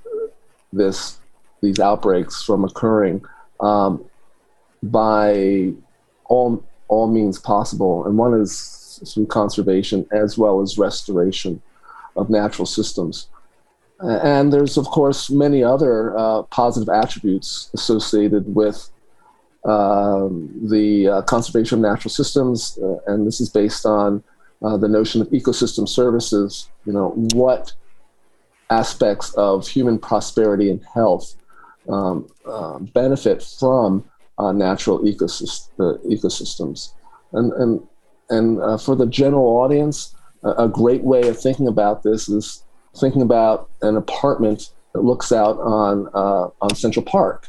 this 0.73 1.19
these 1.61 1.79
outbreaks 1.79 2.43
from 2.43 2.65
occurring 2.65 3.25
um, 3.61 4.05
by 4.83 5.73
all 6.25 6.63
all 6.89 7.09
means 7.09 7.39
possible, 7.39 8.05
and 8.05 8.19
one 8.19 8.35
is 8.35 9.01
through 9.15 9.27
conservation 9.27 10.07
as 10.13 10.37
well 10.37 10.61
as 10.61 10.77
restoration 10.79 11.63
of 12.17 12.29
natural 12.29 12.67
systems. 12.67 13.29
And 14.01 14.53
there's 14.53 14.77
of 14.77 14.87
course 14.87 15.31
many 15.31 15.63
other 15.63 16.17
uh, 16.19 16.43
positive 16.45 16.89
attributes 16.89 17.71
associated 17.75 18.53
with 18.55 18.91
um, 19.65 20.51
the 20.69 21.09
uh, 21.09 21.23
conservation 21.23 21.79
of 21.79 21.83
natural 21.83 22.11
systems, 22.11 22.79
uh, 22.83 22.97
and 23.07 23.27
this 23.27 23.41
is 23.41 23.49
based 23.49 23.87
on 23.87 24.23
uh, 24.63 24.77
the 24.77 24.89
notion 24.89 25.21
of 25.21 25.29
ecosystem 25.29 25.89
services. 25.89 26.69
You 26.87 26.93
know 26.93 27.11
what 27.35 27.73
aspects 28.71 29.35
of 29.35 29.69
human 29.69 29.99
prosperity 29.99 30.71
and 30.71 30.83
health 30.95 31.37
um, 31.89 32.29
uh, 32.47 32.79
benefit 32.79 33.43
from 33.43 34.05
uh, 34.39 34.53
natural 34.53 34.99
uh, 34.99 35.03
ecosystems. 35.03 36.93
And, 37.33 37.53
and, 37.53 37.87
and 38.31 38.61
uh, 38.61 38.79
for 38.79 38.97
the 38.97 39.07
general 39.07 39.45
audience, 39.59 40.15
a, 40.43 40.51
a, 40.65 40.69
great 40.69 41.03
way 41.03 41.29
of 41.29 41.41
thinking 41.41 41.69
about 41.69 42.03
this 42.03 42.29
is 42.29 42.65
thinking 42.97 43.23
about 43.23 43.69
an 43.83 43.97
apartment 43.97 44.71
that 44.93 45.03
looks 45.03 45.33
out 45.33 45.59
on, 45.59 46.09
uh, 46.15 46.49
on 46.61 46.75
Central 46.75 47.05
Park 47.05 47.49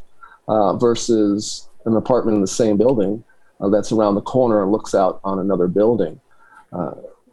versus 0.80 1.70
an 1.86 1.96
apartment 1.96 2.36
in 2.36 2.42
the 2.42 2.48
same 2.48 2.78
building 2.78 3.24
that's 3.72 3.94
around 3.94 4.16
the 4.16 4.22
corner 4.22 4.62
and 4.62 4.74
looks 4.74 4.94
out 4.94 5.22
on 5.24 5.40
another 5.40 5.68
building. 5.68 6.20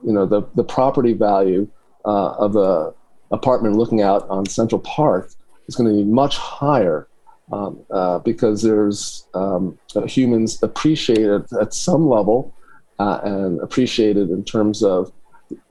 You 0.04 0.12
know, 0.12 0.26
the, 0.26 0.42
the 0.54 0.64
property 0.64 1.12
value 1.12 1.68
of 2.04 2.52
the 2.52 2.94
apartment 3.30 3.76
looking 3.76 4.02
out 4.02 4.28
on 4.28 4.46
Central 4.46 4.80
Park 4.80 5.30
is 5.68 5.76
going 5.76 5.88
to 5.88 5.96
be 5.96 6.04
much 6.04 6.36
higher 6.36 7.08
um, 7.52 7.80
uh, 7.90 8.18
because 8.20 8.62
there's 8.62 9.26
um, 9.34 9.78
uh, 9.96 10.02
humans 10.02 10.62
appreciated 10.62 11.44
at 11.60 11.74
some 11.74 12.08
level 12.08 12.54
uh, 12.98 13.20
and 13.24 13.60
appreciated 13.60 14.30
in 14.30 14.44
terms 14.44 14.82
of 14.82 15.12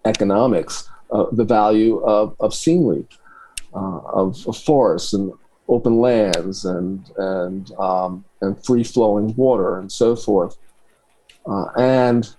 economics 0.06 0.90
uh, 1.12 1.26
the 1.32 1.44
value 1.44 2.00
of, 2.00 2.36
of 2.40 2.54
scenery, 2.54 3.06
uh, 3.74 4.00
of, 4.00 4.46
of, 4.48 4.58
forests 4.58 5.14
and 5.14 5.32
open 5.68 6.00
lands 6.00 6.66
and 6.66 7.10
and 7.18 7.72
um, 7.80 8.24
and 8.42 8.64
free 8.64 8.84
flowing 8.84 9.34
water 9.36 9.80
and 9.80 9.92
so 9.92 10.16
forth, 10.16 10.58
uh, 11.48 11.66
and 11.78 12.36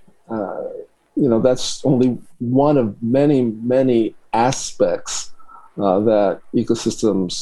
you 1.21 1.29
know 1.29 1.41
that's 1.41 1.85
only 1.85 2.19
one 2.39 2.77
of 2.77 3.01
many 3.03 3.43
many 3.43 4.15
aspects 4.33 5.33
that 5.77 6.41
ecosystems 6.55 7.33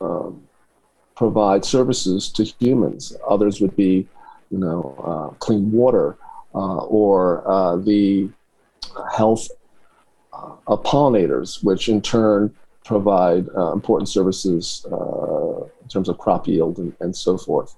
um, 0.00 0.42
provide 1.18 1.64
services 1.64 2.28
to 2.28 2.44
humans. 2.44 3.16
Others 3.28 3.60
would 3.60 3.74
be, 3.74 4.06
you 4.52 4.58
know, 4.58 4.94
uh, 5.04 5.34
clean 5.40 5.72
water 5.72 6.16
uh, 6.54 6.78
or 6.84 7.42
uh, 7.50 7.76
the 7.76 8.28
health 9.12 9.48
uh, 10.32 10.52
of 10.68 10.82
pollinators, 10.84 11.64
which 11.64 11.88
in 11.88 12.00
turn 12.00 12.54
provide 12.84 13.48
uh, 13.56 13.72
important 13.72 14.08
services 14.08 14.86
uh, 14.92 15.64
in 15.82 15.88
terms 15.88 16.08
of 16.08 16.18
crop 16.18 16.46
yield 16.46 16.78
and, 16.78 16.94
and 17.00 17.16
so 17.16 17.36
forth. 17.36 17.74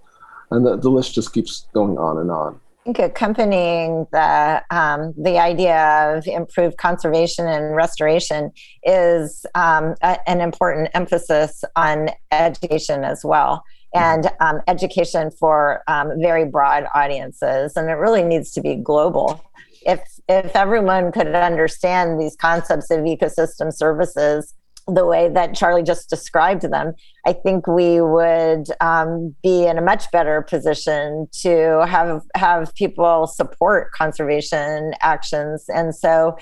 And 0.51 0.67
the, 0.67 0.77
the 0.77 0.91
list 0.91 1.15
just 1.15 1.33
keeps 1.33 1.67
going 1.73 1.97
on 1.97 2.19
and 2.19 2.31
on. 2.31 2.61
Accompanying 2.87 4.07
the 4.11 4.63
um, 4.71 5.13
the 5.23 5.39
idea 5.39 6.17
of 6.17 6.27
improved 6.27 6.79
conservation 6.79 7.47
and 7.47 7.77
restoration 7.77 8.53
is 8.85 9.45
um, 9.55 9.95
a, 10.01 10.19
an 10.27 10.41
important 10.41 10.89
emphasis 10.95 11.63
on 11.77 12.09
education 12.33 13.05
as 13.05 13.23
well, 13.23 13.63
and 13.95 14.31
um, 14.41 14.63
education 14.67 15.31
for 15.31 15.83
um, 15.89 16.13
very 16.21 16.47
broad 16.47 16.87
audiences, 16.95 17.77
and 17.77 17.91
it 17.91 17.95
really 17.95 18.23
needs 18.23 18.51
to 18.53 18.63
be 18.63 18.77
global. 18.77 19.45
If 19.83 20.01
if 20.27 20.57
everyone 20.57 21.13
could 21.13 21.29
understand 21.29 22.19
these 22.19 22.35
concepts 22.35 22.91
of 22.91 23.01
ecosystem 23.01 23.75
services 23.75 24.55
the 24.95 25.07
way 25.07 25.29
that 25.29 25.55
Charlie 25.55 25.83
just 25.83 26.11
described 26.11 26.63
them, 26.63 26.95
I 27.27 27.33
think 27.33 27.67
we 27.67 28.01
would 28.01 28.67
um, 28.81 29.35
be 29.43 29.67
in 29.67 29.79
a 29.79 29.83
much 29.83 30.11
better 30.11 30.43
position 30.43 31.29
to 31.43 31.87
have 31.87 32.23
have 32.35 32.75
people 32.75 33.27
support 33.27 33.93
conservation 33.93 34.95
actions. 35.01 35.67
And 35.69 35.95
so, 35.95 36.37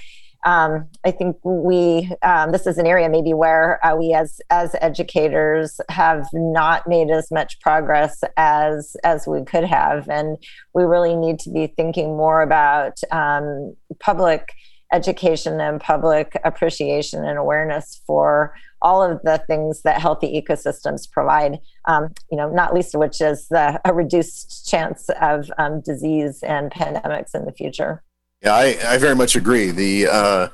um, 0.44 0.88
I 1.04 1.10
think 1.10 1.36
we 1.44 2.12
um, 2.22 2.52
this 2.52 2.66
is 2.66 2.78
an 2.78 2.86
area 2.86 3.08
maybe 3.08 3.34
where 3.34 3.84
uh, 3.84 3.96
we 3.96 4.14
as 4.14 4.40
as 4.50 4.74
educators 4.80 5.80
have 5.88 6.26
not 6.32 6.86
made 6.86 7.10
as 7.10 7.30
much 7.30 7.58
progress 7.60 8.22
as 8.36 8.96
as 9.04 9.26
we 9.26 9.44
could 9.44 9.64
have, 9.64 10.08
and 10.08 10.38
we 10.74 10.84
really 10.84 11.16
need 11.16 11.38
to 11.40 11.50
be 11.50 11.66
thinking 11.66 12.16
more 12.16 12.42
about 12.42 12.98
um, 13.10 13.74
public 13.98 14.52
education 14.92 15.60
and 15.60 15.80
public 15.80 16.38
appreciation 16.44 17.24
and 17.24 17.38
awareness 17.38 18.00
for 18.06 18.54
all 18.80 19.02
of 19.02 19.20
the 19.22 19.42
things 19.46 19.82
that 19.82 20.00
healthy 20.00 20.40
ecosystems 20.40 21.10
provide, 21.10 21.58
um, 21.86 22.12
you 22.30 22.38
know, 22.38 22.48
not 22.48 22.72
least 22.72 22.94
of 22.94 23.00
which 23.00 23.20
is 23.20 23.48
the, 23.48 23.80
a 23.84 23.92
reduced 23.92 24.68
chance 24.68 25.08
of 25.20 25.50
um, 25.58 25.80
disease 25.80 26.42
and 26.42 26.70
pandemics 26.70 27.34
in 27.34 27.44
the 27.44 27.52
future. 27.52 28.02
Yeah, 28.42 28.54
I, 28.54 28.78
I 28.84 28.98
very 28.98 29.16
much 29.16 29.34
agree. 29.34 29.72
The, 29.72 30.06
uh, 30.06 30.48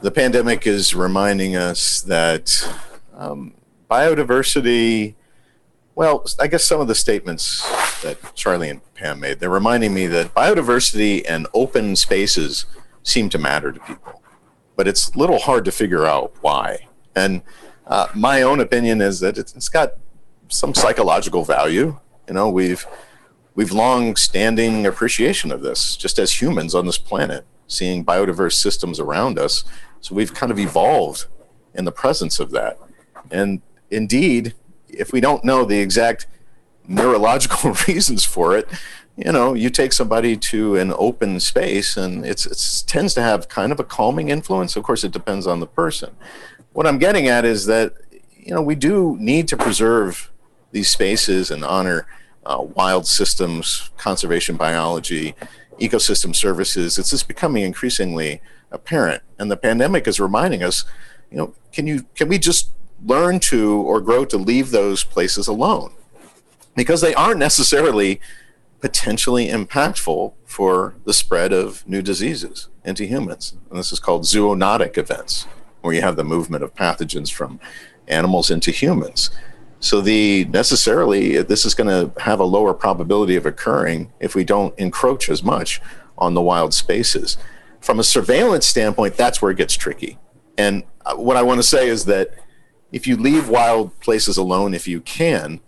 the 0.00 0.10
pandemic 0.10 0.66
is 0.66 0.94
reminding 0.94 1.56
us 1.56 2.00
that 2.02 2.72
um, 3.14 3.54
biodiversity, 3.90 5.16
well, 5.96 6.24
I 6.38 6.46
guess 6.46 6.64
some 6.64 6.80
of 6.80 6.86
the 6.86 6.94
statements 6.94 7.68
that 8.02 8.34
Charlie 8.34 8.70
and 8.70 8.94
Pam 8.94 9.20
made, 9.20 9.40
they're 9.40 9.50
reminding 9.50 9.92
me 9.92 10.06
that 10.06 10.34
biodiversity 10.34 11.24
and 11.28 11.46
open 11.52 11.94
spaces– 11.94 12.64
seem 13.02 13.28
to 13.30 13.38
matter 13.38 13.72
to 13.72 13.80
people. 13.80 14.22
But 14.76 14.88
it's 14.88 15.10
a 15.14 15.18
little 15.18 15.38
hard 15.38 15.64
to 15.66 15.72
figure 15.72 16.06
out 16.06 16.32
why. 16.40 16.88
And 17.14 17.42
uh, 17.86 18.08
my 18.14 18.42
own 18.42 18.60
opinion 18.60 19.00
is 19.00 19.20
that 19.20 19.36
it's, 19.36 19.54
it's 19.54 19.68
got 19.68 19.92
some 20.48 20.74
psychological 20.74 21.44
value. 21.44 21.98
You 22.28 22.34
know, 22.34 22.48
we've 22.48 22.86
we've 23.54 23.72
long 23.72 24.16
standing 24.16 24.86
appreciation 24.86 25.50
of 25.52 25.62
this, 25.62 25.96
just 25.96 26.18
as 26.18 26.40
humans 26.40 26.74
on 26.74 26.86
this 26.86 26.98
planet, 26.98 27.44
seeing 27.66 28.04
biodiverse 28.04 28.54
systems 28.54 29.00
around 29.00 29.38
us. 29.38 29.64
So 30.00 30.14
we've 30.14 30.32
kind 30.32 30.52
of 30.52 30.58
evolved 30.58 31.26
in 31.74 31.84
the 31.84 31.92
presence 31.92 32.40
of 32.40 32.50
that. 32.52 32.78
And 33.30 33.60
indeed, 33.90 34.54
if 34.88 35.12
we 35.12 35.20
don't 35.20 35.44
know 35.44 35.64
the 35.64 35.78
exact 35.78 36.26
neurological 36.90 37.72
reasons 37.88 38.24
for 38.24 38.56
it, 38.56 38.68
you 39.16 39.32
know, 39.32 39.54
you 39.54 39.70
take 39.70 39.92
somebody 39.92 40.36
to 40.36 40.76
an 40.76 40.92
open 40.96 41.40
space 41.40 41.96
and 41.96 42.24
it's 42.24 42.46
it 42.46 42.88
tends 42.88 43.14
to 43.14 43.22
have 43.22 43.48
kind 43.48 43.72
of 43.72 43.78
a 43.78 43.84
calming 43.84 44.28
influence. 44.28 44.76
Of 44.76 44.82
course, 44.82 45.04
it 45.04 45.12
depends 45.12 45.46
on 45.46 45.60
the 45.60 45.66
person. 45.66 46.10
What 46.72 46.86
I'm 46.86 46.98
getting 46.98 47.28
at 47.28 47.44
is 47.44 47.66
that 47.66 47.94
you 48.34 48.54
know 48.54 48.62
we 48.62 48.74
do 48.74 49.16
need 49.20 49.46
to 49.48 49.56
preserve 49.56 50.30
these 50.72 50.88
spaces 50.88 51.50
and 51.50 51.64
honor 51.64 52.06
uh, 52.46 52.62
wild 52.74 53.06
systems, 53.06 53.90
conservation 53.98 54.56
biology, 54.56 55.34
ecosystem 55.78 56.34
services. 56.34 56.98
It's 56.98 57.10
just 57.10 57.28
becoming 57.28 57.62
increasingly 57.62 58.40
apparent, 58.70 59.22
and 59.38 59.50
the 59.50 59.56
pandemic 59.56 60.08
is 60.08 60.18
reminding 60.18 60.62
us. 60.62 60.84
You 61.30 61.36
know, 61.36 61.54
can 61.72 61.86
you 61.86 62.06
can 62.14 62.28
we 62.28 62.38
just 62.38 62.70
learn 63.04 63.38
to 63.40 63.74
or 63.74 64.00
grow 64.00 64.24
to 64.24 64.38
leave 64.38 64.70
those 64.70 65.04
places 65.04 65.46
alone? 65.46 65.92
Because 66.80 67.02
they 67.02 67.12
aren't 67.12 67.38
necessarily 67.38 68.22
potentially 68.80 69.48
impactful 69.48 70.32
for 70.46 70.94
the 71.04 71.12
spread 71.12 71.52
of 71.52 71.86
new 71.86 72.00
diseases 72.00 72.70
into 72.86 73.04
humans. 73.04 73.54
And 73.68 73.78
this 73.78 73.92
is 73.92 74.00
called 74.00 74.22
zoonotic 74.22 74.96
events, 74.96 75.46
where 75.82 75.92
you 75.92 76.00
have 76.00 76.16
the 76.16 76.24
movement 76.24 76.64
of 76.64 76.74
pathogens 76.74 77.30
from 77.30 77.60
animals 78.08 78.50
into 78.50 78.70
humans. 78.70 79.28
So 79.78 80.00
the 80.00 80.46
necessarily 80.46 81.42
this 81.42 81.66
is 81.66 81.74
going 81.74 81.90
to 81.90 82.18
have 82.22 82.40
a 82.40 82.44
lower 82.44 82.72
probability 82.72 83.36
of 83.36 83.44
occurring 83.44 84.10
if 84.18 84.34
we 84.34 84.42
don't 84.42 84.72
encroach 84.78 85.28
as 85.28 85.42
much 85.42 85.82
on 86.16 86.32
the 86.32 86.40
wild 86.40 86.72
spaces. 86.72 87.36
From 87.82 88.00
a 88.00 88.02
surveillance 88.02 88.64
standpoint, 88.64 89.18
that's 89.18 89.42
where 89.42 89.50
it 89.50 89.58
gets 89.58 89.74
tricky. 89.74 90.16
And 90.56 90.84
uh, 91.04 91.16
what 91.16 91.36
I 91.36 91.42
want 91.42 91.58
to 91.58 91.62
say 91.62 91.88
is 91.88 92.06
that 92.06 92.30
if 92.90 93.06
you 93.06 93.18
leave 93.18 93.50
wild 93.50 94.00
places 94.00 94.38
alone 94.38 94.72
if 94.72 94.88
you 94.88 95.02
can, 95.02 95.60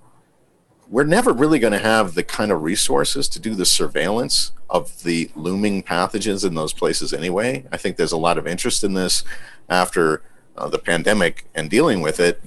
we're 0.92 1.05
never 1.05 1.33
really 1.33 1.59
going 1.59 1.72
to 1.72 1.78
have 1.78 2.14
the 2.14 2.22
kind 2.22 2.52
of 2.52 2.62
resources 2.62 3.26
to 3.26 3.40
do 3.40 3.55
the 3.55 3.64
surveillance 3.64 4.52
of 4.68 5.02
the 5.05 5.31
looming 5.35 5.83
pathogens 5.83 6.46
in 6.46 6.55
those 6.55 6.74
places 6.74 7.14
anyway. 7.14 7.64
I 7.72 7.78
think 7.78 7.96
there's 7.96 8.12
a 8.12 8.18
lot 8.18 8.37
of 8.37 8.46
interest 8.46 8.85
in 8.85 8.92
this 8.92 9.24
after 9.70 10.22
uh, 10.55 10.68
the 10.68 10.78
pandemic 10.78 11.46
and 11.55 11.70
dealing 11.70 12.02
with 12.02 12.20
it, 12.20 12.42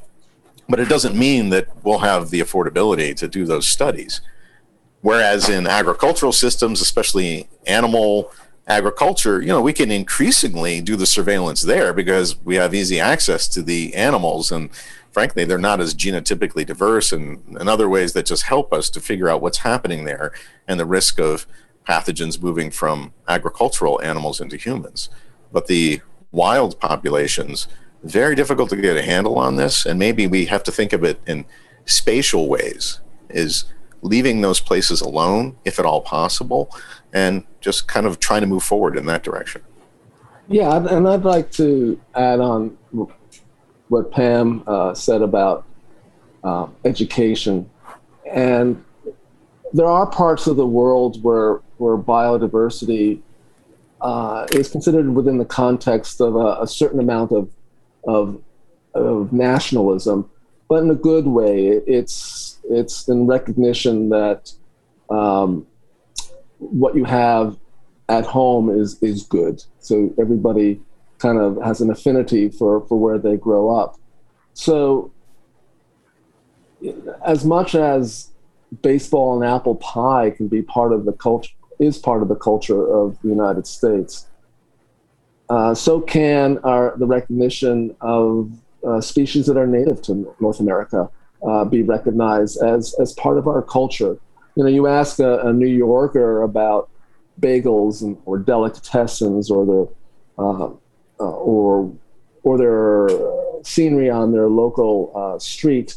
but 0.70 0.80
it 0.80 0.88
doesn't 0.88 1.16
mean 1.16 1.50
that 1.50 1.70
we'll 1.84 1.98
have 1.98 2.30
the 2.30 2.40
affordability 2.40 3.16
to 3.16 3.28
do 3.28 3.46
those 3.46 3.68
studies. 3.68 4.22
Whereas 5.02 5.50
in 5.50 5.66
agricultural 5.66 6.32
systems, 6.32 6.82
especially 6.82 7.50
animal 7.66 8.32
agriculture, 8.68 9.42
you 9.42 9.48
know, 9.48 9.62
we 9.62 9.74
can 9.74 9.90
increasingly 9.90 10.82
do 10.82 10.96
the 10.96 11.08
surveillance 11.08 11.64
there 11.64 11.94
because 11.94 12.40
we 12.46 12.56
have 12.56 12.76
easy 12.76 13.00
access 13.00 13.48
to 13.48 13.64
the 13.64 13.96
animals 13.96 14.52
and 14.52 14.70
frankly, 15.16 15.46
they're 15.46 15.58
not 15.58 15.80
as 15.80 15.96
genotypically 15.96 16.66
diverse 16.66 17.14
and, 17.14 17.42
and 17.58 17.70
other 17.70 17.88
ways 17.88 18.12
that 18.12 18.26
just 18.26 18.44
help 18.44 18.74
us 18.74 18.90
to 18.90 19.00
figure 19.00 19.30
out 19.30 19.42
what's 19.42 19.60
happening 19.60 20.04
there 20.04 20.34
and 20.68 20.78
the 20.78 20.86
risk 20.86 21.22
of 21.22 21.48
pathogens 21.88 22.42
moving 22.44 22.70
from 22.70 23.14
agricultural 23.30 24.02
animals 24.02 24.42
into 24.42 24.58
humans. 24.58 25.08
But 25.54 25.68
the 25.68 26.02
wild 26.34 26.82
populations, 26.82 27.70
very 28.04 28.36
difficult 28.36 28.70
to 28.72 28.76
get 28.76 28.98
a 28.98 29.02
handle 29.02 29.40
on 29.40 29.56
this, 29.56 29.86
and 29.86 29.98
maybe 29.98 30.28
we 30.28 30.48
have 30.48 30.64
to 30.64 30.72
think 30.74 30.92
of 30.92 31.06
it 31.06 31.22
in 31.26 31.46
spatial 31.86 32.50
ways, 32.50 33.00
is 33.30 33.64
leaving 34.02 34.42
those 34.42 34.60
places 34.60 35.00
alone, 35.00 35.56
if 35.64 35.80
at 35.80 35.86
all 35.86 36.02
possible, 36.02 36.70
and 37.14 37.46
just 37.62 37.88
kind 37.88 38.06
of 38.06 38.20
trying 38.20 38.42
to 38.42 38.48
move 38.48 38.64
forward 38.64 38.98
in 38.98 39.06
that 39.06 39.24
direction. 39.24 39.62
Yeah, 40.50 40.76
and 40.76 41.08
I'd 41.08 41.24
like 41.24 41.52
to 41.54 42.00
add 42.14 42.42
on 42.42 42.78
what 43.90 44.12
Pam 44.12 44.64
uh, 44.68 44.94
said 44.94 45.22
about 45.22 45.66
uh, 46.44 46.68
education. 46.84 47.70
And 48.32 48.84
there 49.74 49.88
are 49.88 50.08
parts 50.08 50.48
of 50.48 50.56
the 50.56 50.66
world 50.66 51.24
where, 51.24 51.62
where 51.78 51.98
biodiversity 51.98 53.22
uh, 54.02 54.48
is 54.52 54.70
considered 54.70 55.14
within 55.14 55.38
the 55.38 55.46
context 55.46 56.22
of 56.22 56.36
a, 56.36 56.62
a, 56.62 56.68
certain 56.68 57.00
amount 57.00 57.32
of, 57.32 57.50
of, 58.06 58.42
of 58.94 59.34
nationalism, 59.34 60.30
but 60.68 60.84
in 60.84 60.90
a 60.90 60.96
good 60.96 61.26
way. 61.26 61.68
It's, 61.88 62.60
it's 62.70 63.08
in 63.08 63.26
recognition 63.26 64.10
that 64.10 64.52
um, 65.10 65.66
what 66.60 66.96
you 66.96 67.04
have 67.04 67.58
at 68.10 68.26
home 68.26 68.70
is, 68.70 69.02
is 69.02 69.24
good. 69.24 69.64
So 69.80 70.14
everybody 70.20 70.82
kind 71.20 71.40
of 71.40 71.62
has 71.64 71.82
an 71.82 71.90
affinity 71.90 72.50
for, 72.50 72.86
for 72.88 73.00
where 73.00 73.18
they 73.18 73.38
grow 73.38 73.76
up. 73.76 73.98
So 74.54 75.12
as 77.26 77.46
much 77.46 77.76
as 77.76 78.32
baseball 78.82 79.42
and 79.42 79.50
apple 79.50 79.76
pie 79.76 80.32
can 80.32 80.48
be 80.48 80.62
part 80.62 80.92
of 80.94 81.06
the 81.06 81.14
culture, 81.14 81.54
is 81.80 81.98
part 81.98 82.22
of 82.22 82.28
the 82.28 82.36
culture 82.36 82.88
of 82.88 83.18
the 83.22 83.30
United 83.30 83.68
States. 83.68 84.28
Uh, 85.50 85.74
so 85.74 86.02
can 86.02 86.58
our, 86.60 86.96
the 86.98 87.06
recognition 87.06 87.96
of 88.02 88.52
uh, 88.88 89.02
species 89.02 89.46
that 89.46 89.58
are 89.58 89.68
native 89.68 90.02
to 90.02 90.34
North 90.40 90.60
America 90.60 91.10
uh, 91.48 91.66
be 91.66 91.82
recognized 91.82 92.62
as, 92.64 92.96
as 93.00 93.14
part 93.14 93.38
of 93.38 93.48
our 93.48 93.62
culture. 93.62 94.18
You 94.56 94.64
know, 94.64 94.70
you 94.70 94.88
ask 94.88 95.20
a, 95.20 95.40
a 95.40 95.54
New 95.54 95.68
Yorker 95.68 96.42
about 96.42 96.90
bagels 97.40 98.02
and, 98.02 98.18
or 98.26 98.40
delicatessens 98.40 99.50
or 99.50 99.66
the 99.66 100.42
uh, 101.20 101.24
uh, 101.24 101.32
or 101.32 101.94
or 102.44 102.58
their 102.58 103.10
scenery 103.64 104.10
on 104.10 104.32
their 104.32 104.48
local 104.48 105.12
uh, 105.16 105.40
street, 105.40 105.96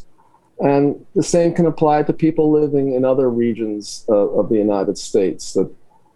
and 0.61 1.05
the 1.15 1.23
same 1.23 1.55
can 1.55 1.67
apply 1.67 2.03
to 2.03 2.13
people 2.13 2.51
living 2.51 2.93
in 2.95 3.05
other 3.05 3.29
regions 3.29 4.05
of 4.09 4.49
the 4.49 4.57
United 4.57 4.97
States. 4.97 5.53
That 5.53 5.71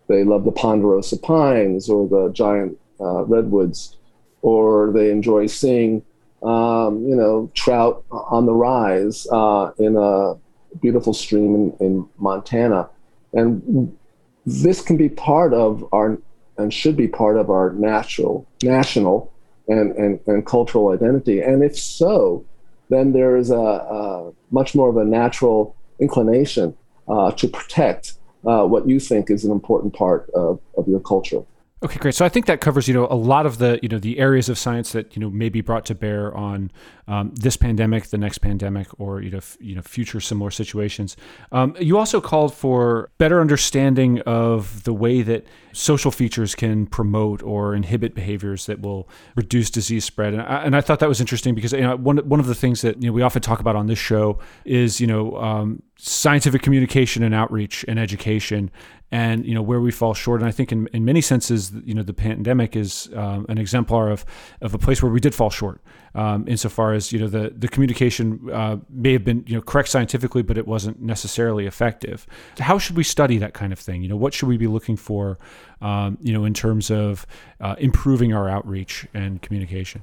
they 0.08 0.24
love 0.24 0.44
the 0.44 0.52
ponderosa 0.52 1.18
pines 1.18 1.88
or 1.88 2.08
the 2.08 2.32
giant 2.32 2.78
redwoods, 2.98 3.96
or 4.42 4.90
they 4.92 5.10
enjoy 5.10 5.46
seeing 5.46 6.02
um, 6.42 7.06
you 7.06 7.14
know, 7.14 7.50
trout 7.54 8.04
on 8.10 8.46
the 8.46 8.52
rise 8.52 9.26
uh, 9.30 9.70
in 9.78 9.96
a 9.96 10.34
beautiful 10.80 11.14
stream 11.14 11.54
in, 11.54 11.76
in, 11.86 12.08
Montana. 12.18 12.88
And 13.32 13.96
this 14.44 14.80
can 14.80 14.96
be 14.96 15.08
part 15.08 15.54
of 15.54 15.88
our, 15.92 16.18
and 16.58 16.72
should 16.72 16.96
be 16.96 17.08
part 17.08 17.36
of 17.36 17.50
our 17.50 17.72
natural, 17.72 18.46
national 18.62 19.32
and, 19.68 19.92
and, 19.92 20.20
and 20.26 20.46
cultural 20.46 20.88
identity. 20.90 21.40
And 21.40 21.62
if 21.62 21.78
so, 21.78 22.44
then 22.88 23.12
there 23.12 23.36
is 23.36 23.50
a, 23.50 23.56
a 23.56 24.32
much 24.50 24.74
more 24.74 24.88
of 24.88 24.96
a 24.96 25.04
natural 25.04 25.74
inclination 25.98 26.76
uh, 27.08 27.30
to 27.32 27.48
protect 27.48 28.14
uh, 28.46 28.64
what 28.64 28.88
you 28.88 29.00
think 29.00 29.30
is 29.30 29.44
an 29.44 29.52
important 29.52 29.94
part 29.94 30.28
of, 30.30 30.60
of 30.76 30.88
your 30.88 31.00
culture. 31.00 31.42
Okay, 31.84 31.98
great. 31.98 32.14
So 32.14 32.24
I 32.24 32.28
think 32.28 32.46
that 32.46 32.60
covers, 32.60 32.86
you 32.86 32.94
know, 32.94 33.08
a 33.10 33.16
lot 33.16 33.44
of 33.44 33.58
the, 33.58 33.80
you 33.82 33.88
know, 33.88 33.98
the 33.98 34.20
areas 34.20 34.48
of 34.48 34.56
science 34.56 34.92
that, 34.92 35.16
you 35.16 35.20
know, 35.20 35.28
may 35.28 35.48
be 35.48 35.60
brought 35.60 35.84
to 35.86 35.96
bear 35.96 36.32
on 36.32 36.70
um, 37.08 37.34
this 37.34 37.56
pandemic, 37.56 38.06
the 38.08 38.18
next 38.18 38.38
pandemic, 38.38 38.88
or 39.00 39.20
you 39.20 39.30
know, 39.30 39.38
f- 39.38 39.56
you 39.60 39.74
know, 39.74 39.82
future 39.82 40.20
similar 40.20 40.50
situations. 40.50 41.16
Um, 41.50 41.76
you 41.80 41.98
also 41.98 42.20
called 42.20 42.54
for 42.54 43.10
better 43.18 43.40
understanding 43.40 44.20
of 44.20 44.84
the 44.84 44.94
way 44.94 45.22
that 45.22 45.44
social 45.72 46.10
features 46.10 46.54
can 46.54 46.86
promote 46.86 47.42
or 47.42 47.74
inhibit 47.74 48.14
behaviors 48.14 48.66
that 48.66 48.80
will 48.80 49.08
reduce 49.34 49.70
disease 49.70 50.04
spread, 50.04 50.34
and 50.34 50.42
I, 50.42 50.62
and 50.62 50.76
I 50.76 50.80
thought 50.80 51.00
that 51.00 51.08
was 51.08 51.20
interesting 51.20 51.54
because 51.54 51.72
you 51.72 51.80
know, 51.80 51.96
one 51.96 52.18
one 52.18 52.40
of 52.40 52.46
the 52.46 52.54
things 52.54 52.82
that 52.82 53.02
you 53.02 53.08
know 53.08 53.12
we 53.12 53.22
often 53.22 53.42
talk 53.42 53.60
about 53.60 53.74
on 53.74 53.86
this 53.86 53.98
show 53.98 54.38
is 54.64 55.00
you 55.00 55.06
know 55.06 55.36
um, 55.36 55.82
scientific 56.04 56.62
communication 56.62 57.22
and 57.22 57.32
outreach 57.32 57.84
and 57.86 57.96
education 57.96 58.72
and 59.12 59.46
you 59.46 59.54
know 59.54 59.62
where 59.62 59.80
we 59.80 59.92
fall 59.92 60.14
short. 60.14 60.40
And 60.40 60.48
I 60.48 60.50
think 60.50 60.72
in, 60.72 60.88
in 60.88 61.04
many 61.04 61.20
senses, 61.20 61.70
you 61.84 61.94
know, 61.94 62.02
the 62.02 62.14
pandemic 62.14 62.74
is 62.74 63.08
um, 63.14 63.46
an 63.48 63.58
exemplar 63.58 64.10
of 64.10 64.24
of 64.62 64.74
a 64.74 64.78
place 64.78 65.00
where 65.00 65.12
we 65.12 65.20
did 65.20 65.32
fall 65.32 65.50
short, 65.50 65.80
um, 66.16 66.48
insofar 66.48 66.92
as 66.92 67.12
you 67.12 67.20
know 67.20 67.28
the 67.28 67.52
the 67.56 67.68
communication 67.68 68.50
uh, 68.52 68.78
may 68.90 69.12
have 69.12 69.22
been 69.22 69.44
you 69.46 69.54
know 69.54 69.62
correct 69.62 69.90
scientifically, 69.90 70.42
but 70.42 70.58
it 70.58 70.66
wasn't 70.66 71.00
necessarily 71.00 71.66
effective. 71.66 72.26
How 72.58 72.78
should 72.78 72.96
we 72.96 73.04
study 73.04 73.38
that 73.38 73.54
kind 73.54 73.72
of 73.72 73.78
thing? 73.78 74.02
You 74.02 74.08
know, 74.08 74.16
what 74.16 74.34
should 74.34 74.48
we 74.48 74.56
be 74.56 74.66
looking 74.66 74.96
for? 74.96 75.38
Um, 75.80 76.18
you 76.20 76.32
know, 76.32 76.44
in 76.44 76.54
terms 76.54 76.90
of 76.90 77.26
uh, 77.60 77.76
improving 77.78 78.32
our 78.32 78.48
outreach 78.48 79.06
and 79.14 79.40
communication. 79.40 80.02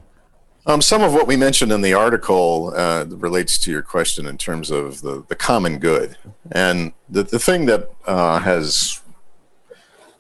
Um, 0.70 0.84
some 0.84 1.02
of 1.02 1.16
what 1.16 1.26
we 1.26 1.36
mentioned 1.36 1.72
in 1.72 1.82
the 1.82 1.96
article 1.96 2.72
uh, 2.76 3.04
relates 3.08 3.58
to 3.58 3.72
your 3.72 3.82
question 3.82 4.28
in 4.28 4.38
terms 4.38 4.70
of 4.70 5.02
the, 5.02 5.26
the 5.28 5.36
common 5.36 5.80
good. 5.80 6.16
And 6.52 6.94
the, 7.10 7.24
the 7.24 7.40
thing 7.40 7.66
that 7.66 7.90
uh, 8.06 8.38
has 8.38 9.02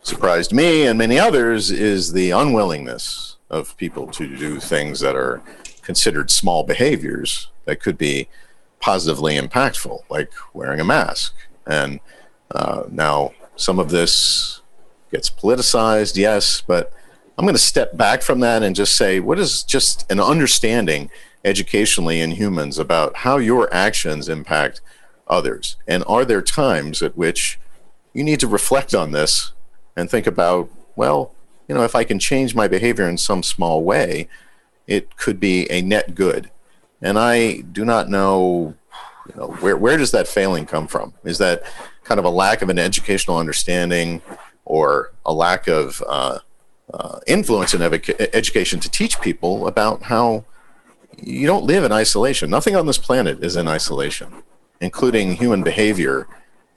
surprised 0.01 0.51
me 0.51 0.87
and 0.87 0.97
many 0.97 1.19
others 1.19 1.69
is 1.69 2.13
the 2.13 2.31
unwillingness 2.31 3.35
of 3.51 3.77
people 3.77 4.07
to 4.07 4.35
do 4.37 4.59
things 4.59 5.01
that 5.01 5.15
are 5.15 5.43
considered 5.83 6.31
small 6.31 6.63
behaviors 6.63 7.51
that 7.65 7.79
could 7.79 7.99
be 7.99 8.27
positively 8.79 9.37
impactful, 9.37 9.99
like 10.09 10.31
wearing 10.55 10.79
a 10.79 10.83
mask. 10.83 11.35
And 11.67 11.99
uh, 12.49 12.85
now 12.89 13.33
some 13.55 13.77
of 13.77 13.91
this 13.91 14.63
gets 15.11 15.29
politicized, 15.29 16.17
yes, 16.17 16.63
but 16.65 16.91
I'm 17.39 17.45
going 17.45 17.55
to 17.55 17.59
step 17.59 17.95
back 17.95 18.21
from 18.21 18.41
that 18.41 18.63
and 18.63 18.75
just 18.75 18.97
say, 18.97 19.21
what 19.21 19.39
is 19.39 19.63
just 19.63 20.05
an 20.11 20.19
understanding 20.19 21.09
educationally 21.45 22.19
in 22.19 22.31
humans 22.31 22.77
about 22.77 23.15
how 23.15 23.37
your 23.37 23.73
actions 23.73 24.27
impact 24.27 24.81
others? 25.25 25.77
And 25.87 26.03
are 26.05 26.25
there 26.25 26.41
times 26.41 27.01
at 27.01 27.15
which 27.15 27.57
you 28.13 28.25
need 28.25 28.41
to 28.41 28.47
reflect 28.47 28.93
on 28.93 29.13
this 29.13 29.53
and 29.95 30.09
think 30.09 30.27
about, 30.27 30.69
well, 30.97 31.31
you 31.69 31.75
know, 31.75 31.83
if 31.83 31.95
I 31.95 32.03
can 32.03 32.19
change 32.19 32.55
my 32.55 32.67
behavior 32.67 33.07
in 33.07 33.17
some 33.17 33.41
small 33.41 33.85
way, 33.85 34.27
it 34.85 35.15
could 35.15 35.39
be 35.39 35.65
a 35.71 35.81
net 35.81 36.15
good. 36.15 36.51
And 37.01 37.17
I 37.17 37.61
do 37.61 37.85
not 37.85 38.09
know, 38.09 38.75
you 39.29 39.35
know, 39.39 39.47
where, 39.61 39.77
where 39.77 39.95
does 39.95 40.11
that 40.11 40.27
failing 40.27 40.65
come 40.65 40.87
from? 40.87 41.13
Is 41.23 41.37
that 41.37 41.63
kind 42.03 42.19
of 42.19 42.25
a 42.25 42.29
lack 42.29 42.61
of 42.61 42.67
an 42.67 42.77
educational 42.77 43.37
understanding 43.37 44.21
or 44.65 45.13
a 45.25 45.33
lack 45.33 45.69
of 45.69 46.03
uh, 46.05 46.39
uh, 46.93 47.19
influence 47.27 47.73
in 47.73 47.81
education 47.81 48.79
to 48.79 48.89
teach 48.89 49.21
people 49.21 49.67
about 49.67 50.03
how 50.03 50.45
you 51.21 51.45
don't 51.45 51.65
live 51.65 51.83
in 51.83 51.91
isolation. 51.91 52.49
Nothing 52.49 52.75
on 52.75 52.85
this 52.85 52.97
planet 52.97 53.43
is 53.43 53.55
in 53.55 53.67
isolation, 53.67 54.43
including 54.79 55.35
human 55.35 55.63
behavior 55.63 56.27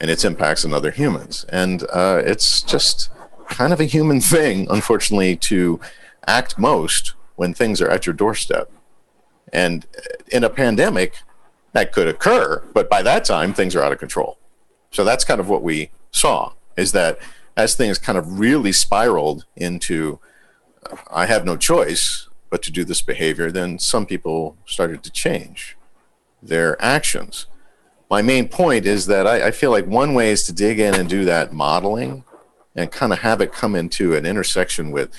and 0.01 0.11
its 0.11 0.25
impacts 0.25 0.65
on 0.65 0.75
other 0.75 0.91
humans. 0.91 1.47
And 1.49 1.85
uh, 1.93 2.23
it's 2.25 2.63
just 2.63 3.11
kind 3.49 3.73
of 3.73 3.81
a 3.81 3.85
human 3.85 4.21
thing, 4.35 4.67
unfortunately, 4.71 5.37
to 5.37 5.81
act 6.27 6.59
most 6.59 7.15
when 7.37 7.55
things 7.55 7.81
are 7.81 7.89
at 7.89 8.07
your 8.07 8.15
doorstep. 8.15 8.71
And 9.53 9.87
in 10.31 10.45
a 10.45 10.51
pandemic, 10.51 11.15
that 11.73 11.93
could 11.93 12.07
occur, 12.07 12.63
but 12.75 12.91
by 12.91 13.03
that 13.03 13.25
time, 13.25 13.55
things 13.55 13.75
are 13.75 13.83
out 13.83 13.93
of 13.93 13.99
control. 13.99 14.39
So 14.91 15.05
that's 15.05 15.25
kind 15.25 15.41
of 15.41 15.49
what 15.49 15.63
we 15.63 15.91
saw 16.11 16.53
is 16.77 16.93
that 16.93 17.19
as 17.57 17.75
things 17.75 17.99
kind 17.99 18.19
of 18.19 18.39
really 18.39 18.73
spiraled 18.73 19.45
into 19.57 20.19
I 21.11 21.27
have 21.27 21.45
no 21.45 21.57
choice 21.57 22.29
but 22.51 22.63
to 22.63 22.73
do 22.73 22.85
this 22.85 23.01
behavior, 23.01 23.51
then 23.51 23.79
some 23.79 24.05
people 24.05 24.57
started 24.67 25.03
to 25.05 25.11
change 25.11 25.77
their 26.43 26.81
actions. 26.83 27.47
My 28.11 28.21
main 28.21 28.49
point 28.49 28.85
is 28.85 29.07
that 29.07 29.27
I, 29.27 29.47
I 29.47 29.51
feel 29.53 29.71
like 29.71 29.87
one 29.87 30.13
way 30.13 30.31
is 30.31 30.45
to 30.45 30.53
dig 30.53 30.79
in 30.79 30.95
and 30.95 31.09
do 31.09 31.25
that 31.25 31.53
modeling 31.53 32.25
and 32.75 32.91
kind 32.91 33.13
of 33.13 33.21
have 33.21 33.41
it 33.41 33.53
come 33.53 33.75
into 33.75 34.15
an 34.15 34.27
intersection 34.27 34.91
with 34.91 35.11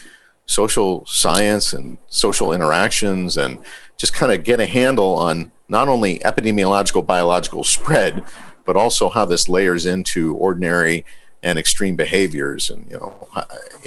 social 0.46 1.06
science 1.06 1.74
and 1.74 1.98
social 2.08 2.52
interactions 2.52 3.38
and 3.38 3.58
just 3.98 4.14
kind 4.14 4.32
of 4.32 4.44
get 4.44 4.60
a 4.60 4.66
handle 4.66 5.16
on 5.16 5.52
not 5.70 5.88
only 5.88 6.20
epidemiological 6.20 7.06
biological 7.06 7.64
spread, 7.64 8.24
but 8.66 8.76
also 8.76 9.10
how 9.10 9.26
this 9.26 9.50
layers 9.50 9.86
into 9.86 10.36
ordinary 10.36 11.06
and 11.44 11.60
extreme 11.60 11.96
behaviors 11.96 12.70
and 12.70 12.90
you 12.90 12.98
know 12.98 13.28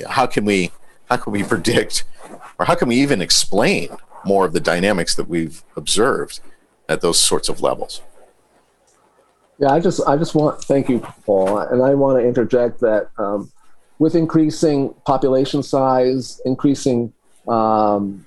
how, 0.08 0.26
can 0.26 0.44
we 0.44 0.70
how 1.06 1.16
can 1.16 1.32
we 1.32 1.42
predict 1.42 2.04
or 2.58 2.66
how 2.66 2.74
can 2.74 2.86
we 2.86 2.96
even 2.96 3.20
explain 3.22 3.88
more 4.24 4.44
of 4.44 4.52
the 4.52 4.60
dynamics 4.60 5.14
that 5.14 5.26
we've 5.28 5.64
observed 5.74 6.40
at 6.88 7.00
those 7.00 7.18
sorts 7.18 7.48
of 7.48 7.62
levels? 7.62 8.02
Yeah 9.58 9.72
i 9.72 9.80
just 9.80 10.00
i 10.06 10.16
just 10.16 10.34
want 10.34 10.62
thank 10.62 10.88
you 10.90 11.00
paul 11.24 11.58
and 11.58 11.82
i 11.82 11.94
want 11.94 12.20
to 12.20 12.26
interject 12.26 12.78
that 12.80 13.08
um, 13.16 13.50
with 13.98 14.14
increasing 14.14 14.94
population 15.06 15.62
size 15.62 16.40
increasing 16.44 17.10
um, 17.48 18.26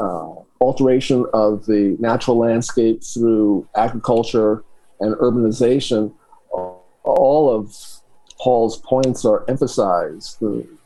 uh, 0.00 0.32
alteration 0.60 1.26
of 1.32 1.64
the 1.66 1.96
natural 2.00 2.38
landscape 2.38 3.04
through 3.04 3.68
agriculture 3.76 4.64
and 4.98 5.14
urbanization 5.16 6.12
all 7.04 7.54
of 7.54 7.76
Paul's 8.38 8.78
points 8.78 9.24
are 9.24 9.44
emphasized. 9.48 10.42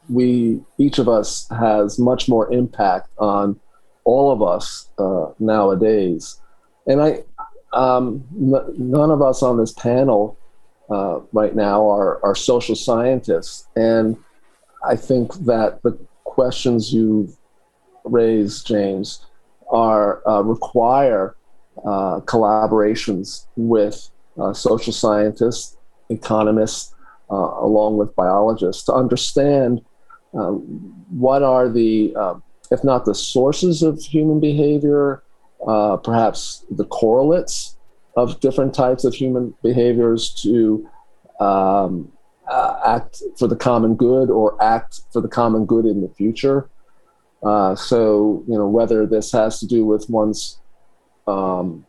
We, 0.08 0.60
each 0.78 0.98
of 0.98 1.08
us, 1.08 1.48
has 1.50 1.98
much 1.98 2.28
more 2.28 2.52
impact 2.52 3.08
on 3.18 3.58
all 4.04 4.30
of 4.30 4.42
us 4.42 4.90
uh, 4.98 5.32
nowadays. 5.38 6.40
And 6.86 7.02
I, 7.02 7.24
um, 7.72 8.24
n- 8.34 8.74
none 8.76 9.10
of 9.10 9.22
us 9.22 9.42
on 9.42 9.56
this 9.56 9.72
panel 9.72 10.38
uh, 10.90 11.20
right 11.32 11.54
now 11.54 11.88
are, 11.88 12.24
are 12.24 12.34
social 12.34 12.76
scientists. 12.76 13.66
And 13.74 14.16
I 14.84 14.96
think 14.96 15.32
that 15.46 15.82
the 15.82 15.98
questions 16.24 16.92
you've 16.92 17.36
raised, 18.04 18.66
James, 18.66 19.26
are 19.70 20.26
uh, 20.28 20.42
require 20.42 21.34
uh, 21.78 22.20
collaborations 22.20 23.46
with 23.56 24.10
uh, 24.38 24.52
social 24.52 24.92
scientists 24.92 25.76
economists, 26.08 26.94
uh, 27.30 27.34
along 27.34 27.96
with 27.96 28.14
biologists, 28.14 28.84
to 28.84 28.92
understand 28.92 29.84
um, 30.34 30.58
what 31.10 31.42
are 31.42 31.68
the, 31.68 32.14
uh, 32.16 32.34
if 32.70 32.84
not 32.84 33.04
the 33.04 33.14
sources 33.14 33.82
of 33.82 34.00
human 34.00 34.40
behavior, 34.40 35.22
uh, 35.66 35.96
perhaps 35.96 36.64
the 36.70 36.84
correlates 36.84 37.76
of 38.16 38.40
different 38.40 38.74
types 38.74 39.04
of 39.04 39.14
human 39.14 39.54
behaviors 39.62 40.30
to 40.42 40.88
um, 41.40 42.10
uh, 42.48 42.80
act 42.86 43.22
for 43.38 43.48
the 43.48 43.56
common 43.56 43.94
good 43.94 44.30
or 44.30 44.62
act 44.62 45.00
for 45.12 45.20
the 45.20 45.28
common 45.28 45.66
good 45.66 45.84
in 45.84 46.00
the 46.00 46.08
future. 46.08 46.68
Uh, 47.42 47.74
so, 47.74 48.42
you 48.48 48.56
know, 48.56 48.66
whether 48.66 49.06
this 49.06 49.32
has 49.32 49.60
to 49.60 49.66
do 49.66 49.84
with 49.84 50.08
one's 50.08 50.58
um, 51.26 51.86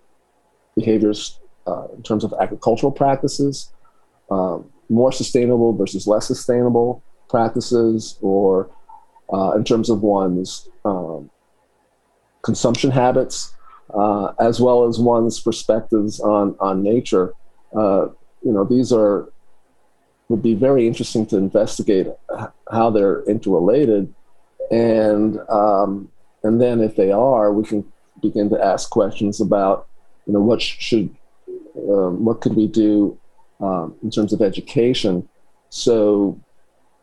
behaviors 0.75 1.39
uh, 1.65 1.88
in 1.95 2.03
terms 2.03 2.23
of 2.23 2.34
agricultural 2.39 2.91
practices, 2.91 3.71
um, 4.30 4.70
more 4.90 5.12
sustainable 5.12 5.74
versus 5.74 6.08
less 6.08 6.28
sustainable 6.28 7.04
practices, 7.30 8.18
or 8.22 8.70
uh, 9.34 9.52
in 9.52 9.63
terms 9.63 9.90
of 9.90 10.02
one's 10.02 10.70
um, 10.86 11.30
consumption 12.42 12.92
habits, 12.92 13.54
uh, 13.94 14.34
as 14.40 14.60
well 14.60 14.86
as 14.86 15.00
one's 15.00 15.40
perspectives 15.40 16.20
on 16.20 16.56
on 16.60 16.84
nature. 16.84 17.34
Uh, 17.76 18.08
you 18.44 18.52
know, 18.52 18.63
these 18.63 18.92
are 18.92 19.32
would 20.30 20.44
be 20.44 20.56
very 20.56 20.88
interesting 20.88 21.26
to 21.26 21.38
investigate 21.38 22.08
how 22.72 22.90
they're 22.90 23.24
interrelated, 23.24 24.13
and 24.72 25.40
um, 25.50 26.10
and 26.44 26.62
then 26.62 26.82
if 26.82 26.96
they 26.96 27.12
are, 27.12 27.52
we 27.52 27.63
can 27.63 27.86
begin 28.22 28.50
to 28.50 28.63
ask 28.63 28.90
questions 28.90 29.40
about 29.40 29.88
you 30.26 30.34
know 30.34 30.42
what 30.42 30.62
should 30.62 31.13
um, 31.90 32.26
what 32.26 32.42
could 32.42 32.56
we 32.56 32.68
do 32.68 33.18
um, 33.60 33.96
in 34.04 34.12
terms 34.12 34.34
of 34.34 34.41
education 34.41 35.28
so 35.70 36.39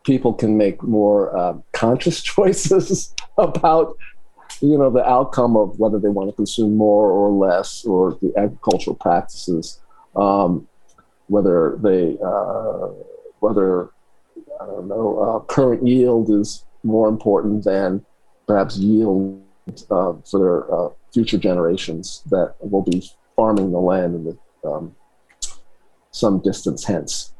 people 0.03 0.33
can 0.33 0.57
make 0.57 0.81
more 0.83 1.35
uh, 1.37 1.53
conscious 1.73 2.21
choices 2.33 3.13
about 3.37 3.95
you 4.61 4.77
know 4.77 4.89
the 4.89 5.03
outcome 5.07 5.57
of 5.57 5.77
whether 5.79 5.99
they 5.99 6.09
want 6.09 6.29
to 6.29 6.35
consume 6.35 6.75
more 6.77 7.11
or 7.11 7.29
less 7.29 7.83
or 7.85 8.17
the 8.21 8.31
agricultural 8.37 8.95
practices 8.95 9.81
um, 10.15 10.67
whether 11.27 11.77
they 11.81 12.17
uh, 12.23 12.87
whether 13.39 13.89
I 14.61 14.65
don't 14.65 14.87
know 14.87 15.19
uh, 15.19 15.39
current 15.45 15.85
yield 15.85 16.29
is 16.29 16.63
more 16.83 17.09
important 17.09 17.63
than 17.63 18.05
perhaps 18.47 18.77
yield 18.77 19.41
uh, 19.89 20.13
for 20.29 20.39
their 20.39 20.73
uh, 20.73 20.89
future 21.13 21.37
generations 21.37 22.21
that 22.29 22.55
will 22.59 22.83
be 22.83 23.03
farming 23.35 23.71
the 23.71 23.79
land 23.79 24.15
in 24.15 24.23
the, 24.25 24.69
um, 24.69 24.95
some 26.15 26.39
distance 26.39 26.85
hence. 26.85 27.33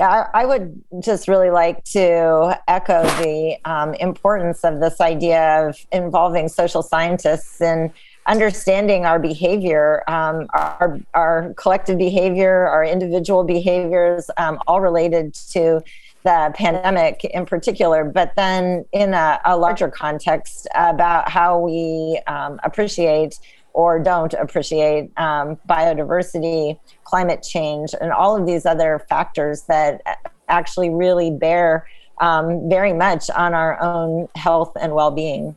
I 0.00 0.46
would 0.46 0.80
just 1.00 1.26
really 1.26 1.50
like 1.50 1.82
to 1.86 2.58
echo 2.68 3.02
the 3.02 3.56
um, 3.64 3.94
importance 3.94 4.62
of 4.62 4.80
this 4.80 5.00
idea 5.00 5.68
of 5.68 5.86
involving 5.90 6.48
social 6.48 6.82
scientists 6.82 7.60
in 7.60 7.92
understanding 8.26 9.06
our 9.06 9.18
behavior, 9.18 10.04
um, 10.06 10.46
our, 10.52 11.00
our 11.14 11.52
collective 11.56 11.98
behavior, 11.98 12.68
our 12.68 12.84
individual 12.84 13.42
behaviors, 13.42 14.30
um, 14.36 14.58
all 14.68 14.80
related 14.80 15.34
to 15.34 15.82
the 16.22 16.52
pandemic 16.54 17.24
in 17.24 17.46
particular, 17.46 18.04
but 18.04 18.32
then 18.36 18.84
in 18.92 19.14
a, 19.14 19.40
a 19.44 19.56
larger 19.56 19.88
context 19.88 20.68
about 20.74 21.28
how 21.28 21.58
we 21.58 22.20
um, 22.26 22.60
appreciate 22.62 23.38
or 23.72 23.98
don't 23.98 24.34
appreciate 24.34 25.10
um, 25.18 25.56
biodiversity, 25.68 26.78
climate 27.04 27.42
change, 27.42 27.94
and 28.00 28.12
all 28.12 28.36
of 28.36 28.46
these 28.46 28.66
other 28.66 29.04
factors 29.08 29.62
that 29.62 30.02
actually 30.48 30.90
really 30.90 31.30
bear 31.30 31.86
um, 32.20 32.68
very 32.68 32.92
much 32.92 33.30
on 33.30 33.54
our 33.54 33.80
own 33.80 34.28
health 34.34 34.72
and 34.80 34.94
well 34.94 35.10
being. 35.10 35.56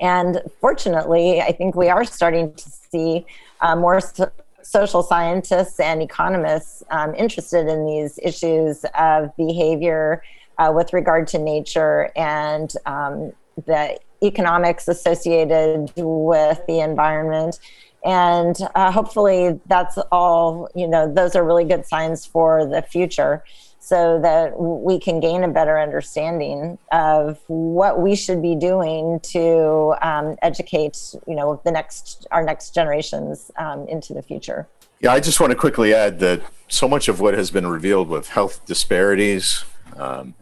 And 0.00 0.42
fortunately, 0.60 1.40
I 1.40 1.52
think 1.52 1.74
we 1.74 1.88
are 1.88 2.04
starting 2.04 2.52
to 2.54 2.70
see 2.70 3.26
uh, 3.60 3.76
more 3.76 4.00
so- 4.00 4.30
social 4.62 5.02
scientists 5.02 5.80
and 5.80 6.02
economists 6.02 6.82
um, 6.90 7.14
interested 7.14 7.68
in 7.68 7.86
these 7.86 8.18
issues 8.22 8.84
of 8.98 9.34
behavior 9.36 10.22
uh, 10.58 10.70
with 10.74 10.92
regard 10.92 11.26
to 11.28 11.38
nature 11.38 12.10
and 12.16 12.74
um, 12.84 13.32
the 13.66 13.98
economics 14.22 14.88
associated 14.88 15.92
with 15.96 16.60
the 16.66 16.80
environment. 16.80 17.58
And 18.04 18.56
uh, 18.74 18.92
hopefully 18.92 19.60
that's 19.66 19.98
all 20.12 20.68
you 20.74 20.86
know 20.86 21.12
those 21.12 21.34
are 21.34 21.44
really 21.44 21.64
good 21.64 21.84
signs 21.84 22.24
for 22.24 22.64
the 22.64 22.82
future 22.82 23.42
so 23.80 24.20
that 24.20 24.52
we 24.60 25.00
can 25.00 25.18
gain 25.18 25.42
a 25.44 25.48
better 25.48 25.80
understanding 25.80 26.78
of 26.92 27.40
what 27.46 28.00
we 28.00 28.14
should 28.14 28.42
be 28.42 28.54
doing 28.54 29.18
to 29.20 29.94
um, 30.02 30.36
educate 30.42 31.14
you 31.26 31.34
know 31.34 31.60
the 31.64 31.72
next 31.72 32.26
our 32.30 32.44
next 32.44 32.74
generations 32.74 33.50
um, 33.56 33.88
into 33.88 34.12
the 34.12 34.22
future. 34.22 34.68
Yeah 35.00 35.12
i 35.12 35.20
just 35.20 35.40
want 35.40 35.52
to 35.52 35.56
quickly 35.56 35.94
add 35.94 36.18
that 36.20 36.42
so 36.68 36.86
much 36.86 37.08
of 37.08 37.20
what 37.20 37.34
has 37.34 37.50
been 37.50 37.66
revealed 37.66 38.08
with 38.08 38.28
health 38.28 38.64
disparities 38.66 39.64
um, 39.96 40.34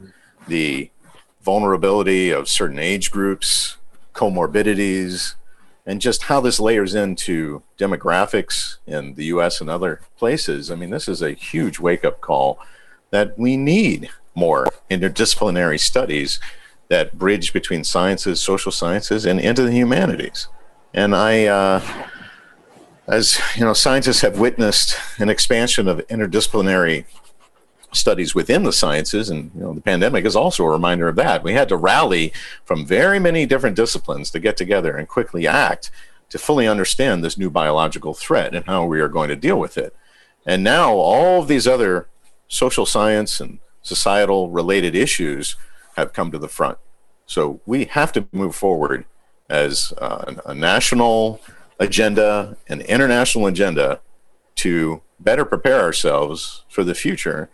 the 0.48 0.90
vulnerability 1.46 2.30
of 2.30 2.48
certain 2.48 2.78
age 2.78 3.12
groups, 3.12 3.76
comorbidities, 4.12 5.36
and 5.86 6.00
just 6.00 6.24
how 6.24 6.40
this 6.40 6.58
layers 6.58 6.92
into 6.92 7.62
demographics 7.78 8.78
in 8.84 9.14
the 9.14 9.26
US 9.26 9.60
and 9.60 9.70
other 9.70 10.00
places. 10.18 10.72
I 10.72 10.74
mean, 10.74 10.90
this 10.90 11.06
is 11.06 11.22
a 11.22 11.30
huge 11.30 11.78
wake 11.78 12.04
up 12.04 12.20
call 12.20 12.58
that 13.10 13.38
we 13.38 13.56
need 13.56 14.10
more 14.34 14.66
interdisciplinary 14.90 15.78
studies 15.78 16.40
that 16.88 17.16
bridge 17.16 17.52
between 17.52 17.84
sciences, 17.84 18.40
social 18.40 18.72
sciences, 18.72 19.24
and 19.24 19.38
into 19.38 19.62
the 19.62 19.72
humanities. 19.72 20.48
And 20.92 21.14
I, 21.14 21.46
uh, 21.46 21.82
as 23.06 23.38
you 23.54 23.64
know, 23.64 23.72
scientists 23.72 24.22
have 24.22 24.40
witnessed 24.40 24.96
an 25.18 25.28
expansion 25.28 25.86
of 25.86 25.98
interdisciplinary 26.08 27.04
studies 27.92 28.34
within 28.34 28.64
the 28.64 28.72
sciences 28.72 29.30
and 29.30 29.50
you 29.54 29.60
know 29.60 29.72
the 29.72 29.80
pandemic 29.80 30.24
is 30.24 30.36
also 30.36 30.64
a 30.64 30.70
reminder 30.70 31.08
of 31.08 31.16
that. 31.16 31.42
We 31.42 31.52
had 31.52 31.68
to 31.68 31.76
rally 31.76 32.32
from 32.64 32.86
very 32.86 33.18
many 33.18 33.46
different 33.46 33.76
disciplines 33.76 34.30
to 34.30 34.40
get 34.40 34.56
together 34.56 34.96
and 34.96 35.08
quickly 35.08 35.46
act 35.46 35.90
to 36.28 36.38
fully 36.38 36.66
understand 36.66 37.22
this 37.22 37.38
new 37.38 37.50
biological 37.50 38.12
threat 38.12 38.54
and 38.54 38.66
how 38.66 38.84
we 38.84 39.00
are 39.00 39.08
going 39.08 39.28
to 39.28 39.36
deal 39.36 39.58
with 39.58 39.78
it. 39.78 39.94
And 40.44 40.62
now 40.64 40.92
all 40.92 41.40
of 41.40 41.48
these 41.48 41.66
other 41.66 42.08
social 42.48 42.86
science 42.86 43.40
and 43.40 43.58
societal 43.82 44.50
related 44.50 44.94
issues 44.94 45.56
have 45.96 46.12
come 46.12 46.30
to 46.32 46.38
the 46.38 46.48
front. 46.48 46.78
So 47.26 47.60
we 47.66 47.84
have 47.86 48.12
to 48.12 48.26
move 48.32 48.54
forward 48.54 49.04
as 49.48 49.92
uh, 49.98 50.34
a 50.44 50.54
national 50.54 51.40
agenda 51.78 52.56
an 52.68 52.80
international 52.82 53.46
agenda 53.46 54.00
to 54.56 55.02
better 55.20 55.44
prepare 55.44 55.80
ourselves 55.80 56.64
for 56.68 56.84
the 56.84 56.94
future 56.94 57.50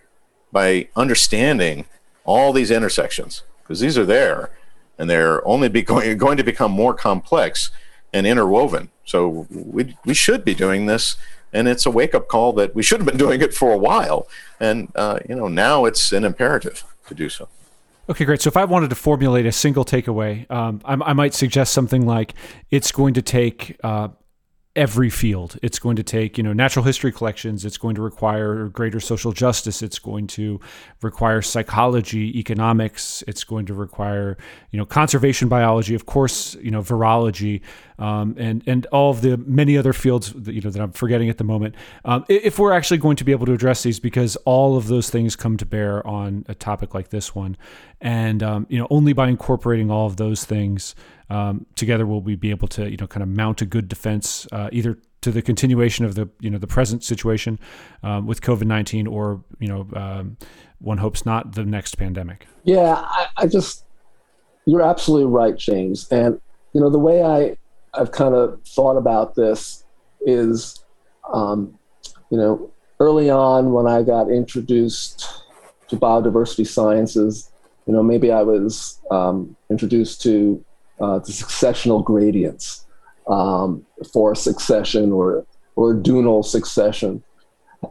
by 0.53 0.88
understanding 0.95 1.87
all 2.25 2.53
these 2.53 2.71
intersections 2.71 3.43
because 3.62 3.81
these 3.81 3.99
are 3.99 4.05
there 4.05 4.51
and 4.99 5.09
they're 5.09 5.47
only 5.47 5.69
be 5.69 5.83
going, 5.93 6.17
going 6.19 6.37
to 6.37 6.45
become 6.45 6.71
more 6.71 6.95
complex 6.95 7.71
and 8.12 8.27
interwoven. 8.27 8.91
So 9.05 9.47
we, 9.51 9.97
we 10.05 10.15
should 10.15 10.45
be 10.45 10.55
doing 10.55 10.87
this 10.87 11.17
and 11.53 11.69
it's 11.69 11.85
a 11.87 11.91
wake 11.91 12.15
up 12.15 12.29
call 12.29 12.53
that 12.55 12.75
we 12.75 12.83
should 12.83 13.01
have 13.01 13.07
been 13.07 13.19
doing 13.19 13.43
it 13.43 13.53
for 13.53 13.73
a 13.73 13.79
while. 13.79 14.27
And, 14.61 14.91
uh, 14.95 15.19
you 15.29 15.35
know, 15.35 15.49
now 15.49 15.85
it's 15.85 16.12
an 16.12 16.25
imperative 16.25 16.85
to 17.09 17.15
do 17.15 17.29
so. 17.29 17.49
Okay, 18.09 18.25
great. 18.25 18.41
So 18.41 18.49
if 18.49 18.57
I 18.57 18.65
wanted 18.65 18.91
to 18.91 18.97
formulate 18.97 19.47
a 19.47 19.53
single 19.53 19.85
takeaway, 19.85 20.51
um, 20.51 20.81
I, 20.85 20.95
I, 20.95 21.12
might 21.12 21.35
suggest 21.35 21.73
something 21.73 22.05
like 22.05 22.35
it's 22.71 22.91
going 22.91 23.15
to 23.15 23.23
take 23.23 23.77
uh, 23.85 24.09
every 24.74 25.11
field. 25.11 25.58
It's 25.62 25.78
going 25.78 25.96
to 25.96 26.02
take, 26.02 26.38
you 26.38 26.44
know, 26.44 26.54
natural 26.54 26.85
history 26.85 27.12
collections. 27.12 27.64
It's 27.66 27.76
going 27.76 27.94
to 27.96 28.02
require 28.02 28.68
greater 28.68 29.00
social 29.00 29.32
justice. 29.32 29.82
It's 29.82 29.98
going 29.98 30.26
to 30.28 30.61
require 31.02 31.42
psychology, 31.42 32.38
economics. 32.38 33.22
It's 33.28 33.44
going 33.44 33.66
to 33.66 33.74
require, 33.74 34.38
you 34.70 34.78
know, 34.78 34.87
conservation 34.87 35.48
biology, 35.48 35.94
of 35.94 36.06
course, 36.06 36.54
you 36.54 36.70
know, 36.70 36.80
virology, 36.80 37.61
um, 37.98 38.35
and 38.38 38.62
and 38.66 38.87
all 38.87 39.11
of 39.11 39.20
the 39.20 39.37
many 39.37 39.76
other 39.76 39.92
fields 39.92 40.32
that 40.32 40.54
you 40.54 40.62
know 40.62 40.70
that 40.70 40.80
I'm 40.80 40.92
forgetting 40.92 41.28
at 41.28 41.37
the 41.37 41.44
moment. 41.44 41.74
Um, 42.06 42.24
if 42.28 42.58
we're 42.58 42.72
actually 42.72 42.98
going 42.98 43.16
to 43.16 43.24
be 43.24 43.32
able 43.32 43.46
to 43.46 43.52
address 43.52 43.82
these, 43.82 44.00
because 44.00 44.37
all 44.44 44.78
of 44.78 44.88
those 44.88 45.11
things 45.11 45.37
come 45.37 45.58
to 45.58 45.66
bear 45.66 46.04
on 46.06 46.46
a 46.48 46.54
topic 46.54 46.94
like 46.94 47.11
this 47.11 47.35
one, 47.35 47.58
and 48.00 48.42
um, 48.42 48.66
you 48.70 48.79
know, 48.79 48.87
only 48.88 49.12
by 49.12 49.29
incorporating 49.29 49.90
all 49.90 50.06
of 50.06 50.16
those 50.16 50.44
things 50.44 50.94
um, 51.33 51.64
together 51.76 52.04
will 52.06 52.20
we 52.20 52.37
be 52.37 52.50
able 52.50 52.68
to 52.68 52.90
you 52.90 52.96
know 52.98 53.06
kind 53.06 53.22
of 53.22 53.28
mount 53.28 53.62
a 53.62 53.66
good 53.66 53.88
defense 53.88 54.46
uh, 54.52 54.68
either 54.70 54.98
to 55.22 55.30
the 55.30 55.40
continuation 55.40 56.04
of 56.04 56.14
the 56.14 56.28
you 56.40 56.50
know 56.50 56.58
the 56.58 56.66
present 56.66 57.02
situation 57.02 57.58
um, 58.02 58.26
with 58.26 58.42
COVID 58.42 58.64
nineteen 58.64 59.06
or 59.06 59.42
you 59.58 59.68
know 59.68 59.88
um, 59.96 60.37
one 60.78 60.98
hopes 60.98 61.24
not 61.24 61.52
the 61.52 61.64
next 61.64 61.96
pandemic. 61.96 62.46
Yeah, 62.64 62.94
I, 62.96 63.28
I, 63.38 63.46
just 63.46 63.85
you're 64.66 64.83
absolutely 64.83 65.33
right, 65.33 65.56
James. 65.56 66.06
And 66.10 66.38
you 66.74 66.80
know 66.80 66.90
the 66.90 66.98
way 66.98 67.22
I 67.22 67.56
I've 67.94 68.12
kind 68.12 68.35
of 68.35 68.60
thought 68.66 68.98
about 68.98 69.35
this 69.35 69.85
is 70.26 70.85
um, 71.33 71.78
you 72.30 72.37
know 72.37 72.70
early 73.00 73.30
on 73.30 73.72
when 73.72 73.87
I 73.87 74.02
got 74.02 74.30
introduced 74.30 75.44
to 75.88 75.96
biodiversity 75.96 76.66
sciences, 76.66 77.50
you 77.87 77.94
know 77.94 78.02
maybe 78.02 78.30
I 78.30 78.42
was 78.42 79.00
um, 79.10 79.56
introduced 79.70 80.20
to 80.22 80.62
uh, 81.03 81.19
the 81.19 81.33
successional 81.33 82.03
gradients 82.05 82.87
um, 83.27 83.85
for 84.13 84.35
succession 84.35 85.13
or 85.13 85.44
or 85.75 85.94
dunal 85.94 86.44
succession. 86.44 87.23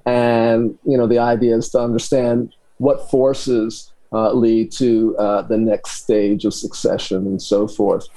And 0.06 0.78
you 0.86 0.98
know, 0.98 1.08
the 1.08 1.20
idea 1.20 1.56
is 1.58 1.70
to 1.70 1.80
understand 1.80 2.56
what 2.78 3.10
forces 3.12 3.92
uh, 4.14 4.32
lead 4.34 4.72
to 4.74 5.16
uh, 5.18 5.42
the 5.44 5.58
next 5.58 5.92
stage 6.04 6.46
of 6.46 6.54
succession 6.54 7.28
and 7.28 7.42
so 7.42 7.68
forth. 7.68 8.08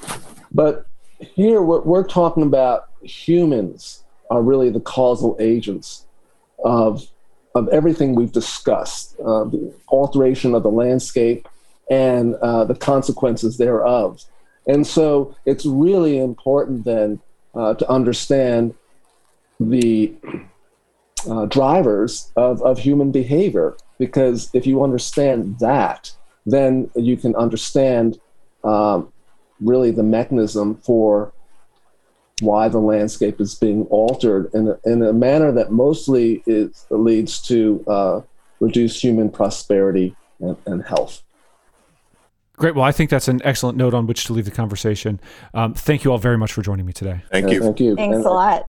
But 0.53 0.87
here, 1.19 1.63
what 1.63 1.87
we're 1.87 2.07
talking 2.07 2.45
about 2.45 2.89
humans 3.03 4.05
are 4.31 4.43
really 4.43 4.71
the 4.71 4.81
causal 4.81 5.37
agents 5.41 6.07
of 6.65 7.07
of 7.57 7.69
everything 7.69 8.15
we've 8.15 8.33
discussed, 8.33 9.15
uh, 9.21 9.45
the 9.45 9.73
alteration 9.89 10.55
of 10.55 10.65
the 10.65 10.71
landscape 10.71 11.49
and 11.89 12.35
uh, 12.37 12.65
the 12.65 12.75
consequences 12.75 13.59
thereof. 13.59 14.25
And 14.67 14.87
so 14.87 15.37
it's 15.45 15.67
really 15.67 16.19
important 16.19 16.85
then 16.85 17.21
uh, 17.55 17.75
to 17.75 17.89
understand 17.91 18.75
the 19.61 20.15
uh, 21.29 21.47
drivers 21.47 22.33
of, 22.37 22.63
of 22.63 22.79
human 22.79 23.13
behavior, 23.13 23.77
because 23.99 24.51
if 24.53 24.67
you 24.67 24.83
understand 24.83 25.59
that, 25.61 26.13
then 26.47 26.91
you 26.95 27.17
can 27.17 27.35
understand 27.37 28.19
um, 28.63 29.13
really 29.61 29.91
the 29.91 30.03
mechanism 30.03 30.77
for 30.77 31.33
why 32.41 32.69
the 32.69 32.79
landscape 32.79 33.41
is 33.41 33.55
being 33.55 33.85
altered 33.87 34.51
in 34.55 34.69
a, 34.69 34.79
in 34.85 35.03
a 35.03 35.13
manner 35.13 35.53
that 35.53 35.71
mostly 35.71 36.43
is, 36.47 36.85
leads 36.91 37.41
to 37.41 37.85
uh, 37.87 38.21
reduced 38.61 39.01
human 39.01 39.31
prosperity 39.31 40.17
and, 40.41 40.57
and, 40.67 40.85
health. 40.85 41.23
Great. 42.57 42.75
Well, 42.75 42.85
I 42.85 42.93
think 42.93 43.11
that's 43.11 43.29
an 43.29 43.41
excellent 43.45 43.77
note 43.77 43.95
on 43.95 44.07
which 44.07 44.25
to 44.27 44.33
leave 44.33 44.45
the 44.45 44.51
conversation. 44.51 45.21
Um, 45.55 45.75
thank 45.75 46.05
you 46.05 46.13
all 46.13 46.19
very 46.19 46.39
much 46.39 46.53
for 46.53 46.63
joining 46.63 46.87
me 46.87 46.93
today. 46.93 47.23
Thank 47.31 47.51
you. 47.51 47.61
thank 47.61 47.81
you. 47.81 47.97
Thanks 47.97 48.25
a 48.25 48.31
lot. 48.31 48.67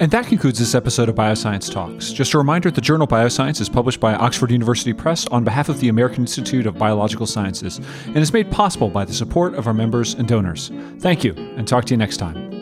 And 0.00 0.10
that 0.10 0.26
concludes 0.26 0.58
this 0.58 0.74
episode 0.74 1.08
of 1.08 1.14
Bioscience 1.14 1.72
Talks. 1.72 2.10
Just 2.12 2.34
a 2.34 2.38
reminder 2.38 2.68
the 2.68 2.80
journal 2.80 3.06
Bioscience 3.06 3.60
is 3.60 3.68
published 3.68 4.00
by 4.00 4.14
Oxford 4.14 4.50
University 4.50 4.92
Press 4.92 5.24
on 5.28 5.44
behalf 5.44 5.68
of 5.68 5.78
the 5.78 5.88
American 5.88 6.24
Institute 6.24 6.66
of 6.66 6.76
Biological 6.76 7.26
Sciences 7.26 7.80
and 8.06 8.16
is 8.16 8.32
made 8.32 8.50
possible 8.50 8.90
by 8.90 9.04
the 9.04 9.14
support 9.14 9.54
of 9.54 9.68
our 9.68 9.74
members 9.74 10.14
and 10.14 10.26
donors. 10.26 10.72
Thank 10.98 11.22
you, 11.22 11.32
and 11.56 11.68
talk 11.68 11.84
to 11.84 11.94
you 11.94 11.96
next 11.96 12.16
time. 12.16 12.53